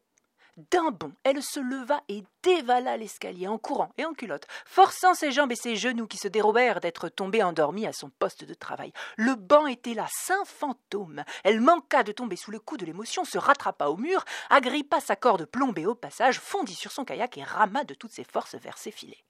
D'un 0.70 0.90
bond, 0.90 1.12
elle 1.24 1.42
se 1.42 1.60
leva 1.60 2.02
et 2.08 2.22
dévala 2.42 2.96
l'escalier 2.96 3.48
en 3.48 3.56
courant 3.56 3.92
et 3.96 4.04
en 4.04 4.12
culotte, 4.12 4.46
forçant 4.66 5.14
ses 5.14 5.32
jambes 5.32 5.52
et 5.52 5.56
ses 5.56 5.76
genoux 5.76 6.06
qui 6.06 6.18
se 6.18 6.28
dérobèrent 6.28 6.80
d'être 6.80 7.08
tombés 7.08 7.42
endormis 7.42 7.86
à 7.86 7.92
son 7.92 8.10
poste 8.10 8.44
de 8.44 8.52
travail. 8.54 8.92
Le 9.16 9.36
banc 9.36 9.66
était 9.66 9.94
là, 9.94 10.06
saint 10.10 10.44
fantôme. 10.44 11.24
Elle 11.44 11.60
manqua 11.60 12.02
de 12.02 12.12
tomber 12.12 12.36
sous 12.36 12.50
le 12.50 12.60
coup 12.60 12.76
de 12.76 12.84
l'émotion, 12.84 13.24
se 13.24 13.38
rattrapa 13.38 13.86
au 13.86 13.96
mur, 13.96 14.24
agrippa 14.50 15.00
sa 15.00 15.16
corde 15.16 15.46
plombée 15.46 15.86
au 15.86 15.94
passage, 15.94 16.38
fondit 16.38 16.74
sur 16.74 16.92
son 16.92 17.04
kayak 17.04 17.38
et 17.38 17.44
rama 17.44 17.84
de 17.84 17.94
toutes 17.94 18.12
ses 18.12 18.24
forces 18.24 18.56
vers 18.56 18.76
ses 18.76 18.90
filets. 18.90 19.24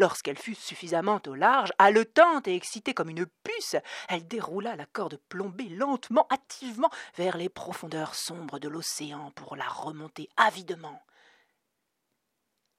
Lorsqu'elle 0.00 0.38
fut 0.38 0.54
suffisamment 0.54 1.20
au 1.26 1.34
large, 1.34 1.74
haletante 1.76 2.48
et 2.48 2.54
excitée 2.54 2.94
comme 2.94 3.10
une 3.10 3.26
puce, 3.26 3.76
elle 4.08 4.26
déroula 4.26 4.74
la 4.74 4.86
corde 4.86 5.20
plombée 5.28 5.68
lentement, 5.68 6.26
hâtivement, 6.30 6.88
vers 7.16 7.36
les 7.36 7.50
profondeurs 7.50 8.14
sombres 8.14 8.58
de 8.58 8.70
l'océan 8.70 9.30
pour 9.32 9.56
la 9.56 9.68
remonter 9.68 10.30
avidement. 10.38 11.02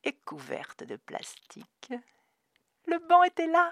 Et 0.04 0.14
couverte 0.14 0.84
de 0.84 0.96
plastique. 0.96 1.94
Le 2.88 2.98
banc 3.08 3.22
était 3.22 3.46
là. 3.46 3.72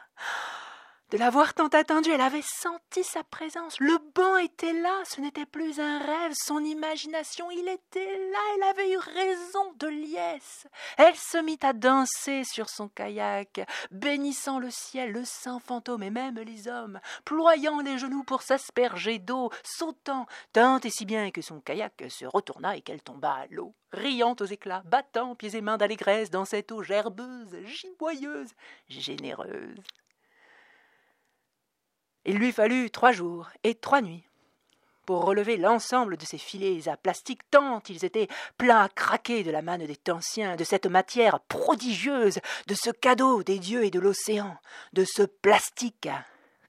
De 1.12 1.18
l'avoir 1.18 1.56
tant 1.56 1.70
attendu, 1.70 2.12
elle 2.12 2.22
avait 2.22 2.44
senti 2.44 3.04
sa 3.04 3.24
présence. 3.24 3.80
Le 3.80 3.98
banc 4.14 4.38
était 4.38 4.74
là, 4.74 4.94
ce 5.06 5.20
n'était 5.22 5.48
plus 5.48 5.80
un 5.80 5.98
rêve, 5.98 6.34
son 6.36 6.64
imagination, 6.64 7.50
il 7.50 7.68
était 7.68 8.30
là, 8.32 8.38
elle 8.56 8.64
avait 8.64 8.92
eu 8.92 8.98
raison 8.98 9.74
de 9.80 9.88
liesse. 9.88 10.68
Elle 10.98 11.16
se 11.16 11.40
mit 11.40 11.58
à 11.64 11.74
danser 11.74 12.44
sur 12.44 12.70
son 12.70 12.90
kayak, 12.90 13.68
bénissant 13.90 14.60
le 14.60 14.70
ciel, 14.70 15.12
le 15.12 15.26
saint 15.26 15.60
fantôme 15.60 16.04
et 16.04 16.12
même 16.12 16.40
les 16.42 16.68
hommes, 16.68 17.00
ployant 17.26 17.80
les 17.80 17.98
genoux 17.98 18.24
pour 18.24 18.44
s'asperger 18.44 19.18
d'eau, 19.18 19.50
sautant, 19.64 20.28
tant 20.54 20.80
et 20.82 20.92
si 20.92 21.06
bien 21.06 21.32
que 21.32 21.42
son 21.42 21.60
kayak 21.60 22.04
se 22.10 22.26
retourna 22.26 22.78
et 22.78 22.82
qu'elle 22.82 23.02
tomba 23.02 23.32
à 23.34 23.48
l'eau, 23.48 23.74
riant 23.92 24.36
aux 24.40 24.46
éclats, 24.46 24.84
battant 24.86 25.34
pieds 25.34 25.56
et 25.56 25.62
mains 25.62 25.78
d'allégresse 25.78 26.30
dans 26.30 26.46
cette 26.46 26.72
eau 26.72 26.84
gerbeuse, 26.84 27.58
giboyeuse, 27.66 28.54
généreuse. 28.88 29.82
Il 32.26 32.38
lui 32.38 32.52
fallut 32.52 32.92
trois 32.92 33.12
jours 33.12 33.50
et 33.64 33.76
trois 33.76 34.02
nuits 34.02 34.30
pour 35.10 35.26
relever 35.26 35.58
l'ensemble 35.58 36.18
de 36.18 36.26
ces 36.26 36.38
filets 36.38 36.88
à 36.88 36.96
plastique 36.96 37.42
tant 37.50 37.82
ils 37.90 38.06
étaient 38.06 38.28
pleins 38.60 38.84
à 38.84 38.90
craquer 38.90 39.44
de 39.44 39.50
la 39.50 39.64
manne 39.64 39.88
des 39.88 39.96
Tanciens, 39.96 40.56
de 40.56 40.64
cette 40.64 40.86
matière 40.86 41.40
prodigieuse, 41.40 42.38
de 42.68 42.76
ce 42.76 42.92
cadeau 42.92 43.42
des 43.42 43.58
dieux 43.58 43.84
et 43.84 43.90
de 43.90 44.00
l'océan, 44.00 44.56
de 44.94 45.04
ce 45.06 45.24
plastique 45.24 46.10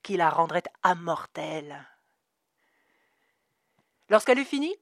qui 0.03 0.17
la 0.17 0.31
rendrait 0.31 0.63
immortelle. 0.85 1.87
Lorsqu'elle 4.09 4.39
eut 4.39 4.47
fini, 4.47 4.75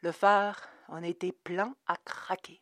le 0.00 0.10
phare 0.10 0.60
en 0.88 1.04
était 1.04 1.30
plein 1.30 1.76
à 1.86 1.96
craquer, 2.04 2.60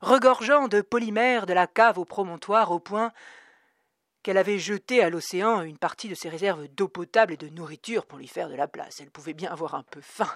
regorgeant 0.00 0.66
de 0.66 0.80
polymère 0.80 1.44
de 1.44 1.52
la 1.52 1.66
cave 1.66 1.98
au 1.98 2.06
promontoire 2.06 2.72
au 2.72 2.78
point 2.78 3.12
qu'elle 4.24 4.38
avait 4.38 4.58
jeté 4.58 5.02
à 5.02 5.10
l'océan 5.10 5.60
une 5.60 5.76
partie 5.76 6.08
de 6.08 6.14
ses 6.14 6.30
réserves 6.30 6.66
d'eau 6.68 6.88
potable 6.88 7.34
et 7.34 7.36
de 7.36 7.50
nourriture 7.50 8.06
pour 8.06 8.18
lui 8.18 8.26
faire 8.26 8.48
de 8.48 8.54
la 8.54 8.66
place. 8.66 8.98
Elle 9.00 9.10
pouvait 9.10 9.34
bien 9.34 9.52
avoir 9.52 9.74
un 9.74 9.82
peu 9.82 10.00
faim. 10.00 10.30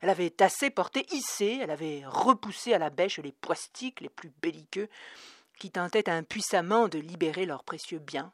Elle 0.00 0.08
avait 0.08 0.30
tassé, 0.30 0.70
porté, 0.70 1.06
hissé, 1.12 1.58
elle 1.62 1.70
avait 1.70 2.02
repoussé 2.06 2.72
à 2.72 2.78
la 2.78 2.88
bêche 2.88 3.18
les 3.18 3.30
poistiques 3.30 4.00
les 4.00 4.08
plus 4.08 4.32
belliqueux 4.40 4.88
qui 5.58 5.70
tentaient 5.70 6.08
impuissamment 6.08 6.88
de 6.88 6.98
libérer 6.98 7.44
leurs 7.44 7.64
précieux 7.64 7.98
biens 7.98 8.32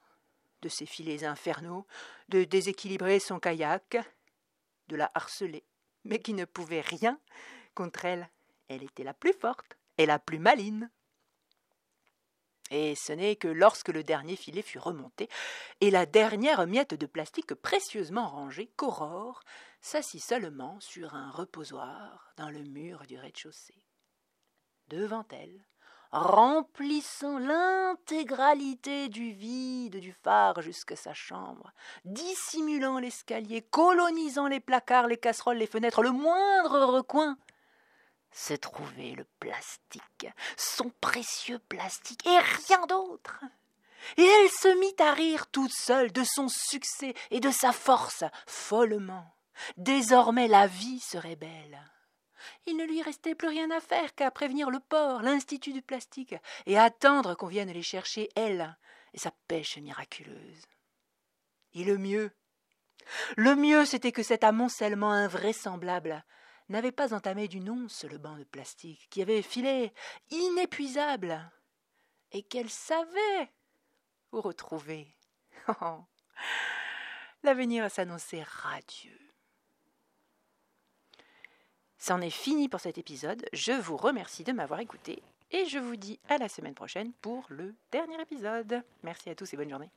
de 0.62 0.69
ses 0.69 0.87
filets 0.87 1.25
infernaux, 1.25 1.85
de 2.29 2.45
déséquilibrer 2.45 3.19
son 3.19 3.41
kayak, 3.41 3.99
de 4.87 4.97
la 4.97 5.11
harceler, 5.14 5.64
mais 6.05 6.21
qui 6.21 6.35
ne 6.35 6.45
pouvaient 6.45 6.81
rien 6.81 7.19
contre 7.75 8.05
elle. 8.05 8.31
Elle 8.69 8.85
était 8.85 9.05
la 9.05 9.12
plus 9.12 9.33
forte 9.33 9.77
et 9.99 10.07
la 10.07 10.21
plus 10.21 10.38
maline. 10.38 10.88
Et 12.71 12.95
ce 12.95 13.13
n'est 13.13 13.37
que 13.37 13.49
lorsque 13.49 13.89
le 13.89 14.03
dernier 14.03 14.37
filet 14.37 14.63
fut 14.63 14.79
remonté, 14.79 15.29
et 15.81 15.91
la 15.91 16.07
dernière 16.07 16.67
miette 16.67 16.95
de 16.95 17.07
plastique 17.07 17.55
précieusement 17.55 18.29
rangée, 18.29 18.71
qu'Aurore 18.77 19.41
s'assit 19.81 20.23
seulement 20.23 20.79
sur 20.81 21.15
un 21.15 21.31
reposoir 21.31 22.33
dans 22.37 22.51
le 22.51 22.63
mur 22.63 23.05
du 23.07 23.19
rez-de-chaussée. 23.19 23.87
Devant 24.89 25.27
elle, 25.31 25.65
remplissant 26.11 27.39
l'intégralité 27.39 29.09
du 29.09 29.33
vide 29.33 30.01
du 30.01 30.13
phare 30.13 30.63
jusqu'à 30.63 30.97
sa 30.97 31.13
chambre, 31.13 31.73
dissimulant 32.05 32.99
l'escalier, 32.99 33.63
colonisant 33.63 34.47
les 34.47 34.61
placards, 34.61 35.07
les 35.07 35.19
casseroles, 35.19 35.59
les 35.59 35.67
fenêtres, 35.67 36.03
le 36.03 36.13
moindre 36.13 36.87
recoin, 36.87 37.37
se 38.33 38.55
trouvait 38.55 39.14
le 39.17 39.25
plastique, 39.41 40.29
son 40.57 40.91
précieux 41.01 41.59
plastique, 41.59 42.27
et 42.27 42.38
rien 42.38 42.87
d'autre. 42.87 43.41
Et 44.17 44.25
elle 44.25 44.51
se 44.51 44.79
mit 44.79 44.95
à 45.01 45.12
rire 45.12 45.47
toute 45.49 45.73
seule 45.73 46.12
de 46.12 46.23
son 46.25 46.49
succès 46.49 47.14
et 47.31 47.41
de 47.41 47.51
sa 47.51 47.73
force, 47.73 48.25
follement. 48.47 49.27
Désormais 49.77 50.49
la 50.49 50.67
vie 50.67 51.01
serait 51.01 51.37
belle. 51.37 51.81
Il 52.67 52.77
ne 52.77 52.85
lui 52.85 53.03
restait 53.03 53.35
plus 53.35 53.49
rien 53.49 53.71
à 53.71 53.81
faire 53.81 54.14
qu'à 54.14 54.31
prévenir 54.31 54.71
le 54.71 54.81
port, 54.81 55.23
l'institut 55.23 55.73
du 55.73 55.83
plastique, 55.83 56.37
et 56.67 56.79
attendre 56.79 57.35
qu'on 57.35 57.49
vienne 57.49 57.73
les 57.73 57.83
chercher, 57.83 58.29
elle, 58.37 58.77
et 59.14 59.19
sa 59.19 59.33
pêche 59.49 59.79
miraculeuse. 59.79 60.62
Et 61.75 61.85
le 61.85 61.99
mieux, 61.99 62.31
le 63.37 63.57
mieux, 63.57 63.85
c'était 63.85 64.12
que 64.12 64.23
cet 64.23 64.45
amoncellement 64.45 65.11
invraisemblable 65.11 66.25
n'avait 66.69 66.93
pas 66.93 67.15
entamé 67.15 67.49
d'une 67.49 67.71
once 67.71 68.05
le 68.05 68.19
banc 68.19 68.37
de 68.37 68.45
plastique, 68.45 69.09
qui 69.11 69.23
avait 69.23 69.43
filé 69.43 69.93
inépuisable, 70.31 71.51
et 72.33 72.43
qu'elle 72.43 72.71
savait 72.71 73.51
où 74.33 74.41
retrouver. 74.41 75.17
L'avenir 77.43 77.91
s'annonçait 77.91 78.43
radieux. 78.43 79.19
C'en 81.99 82.21
est 82.21 82.31
fini 82.31 82.69
pour 82.69 82.81
cet 82.81 82.99
épisode. 82.99 83.45
Je 83.53 83.73
vous 83.73 83.97
remercie 83.97 84.45
de 84.45 84.53
m'avoir 84.53 84.81
écouté 84.81 85.23
et 85.51 85.65
je 85.67 85.79
vous 85.79 85.97
dis 85.97 86.21
à 86.29 86.39
la 86.39 86.49
semaine 86.49 86.75
prochaine 86.75 87.13
pour 87.21 87.45
le 87.49 87.75
dernier 87.91 88.21
épisode. 88.21 88.83
Merci 89.03 89.31
à 89.31 89.35
tous 89.35 89.53
et 89.53 89.57
bonne 89.57 89.71
journée. 89.71 89.91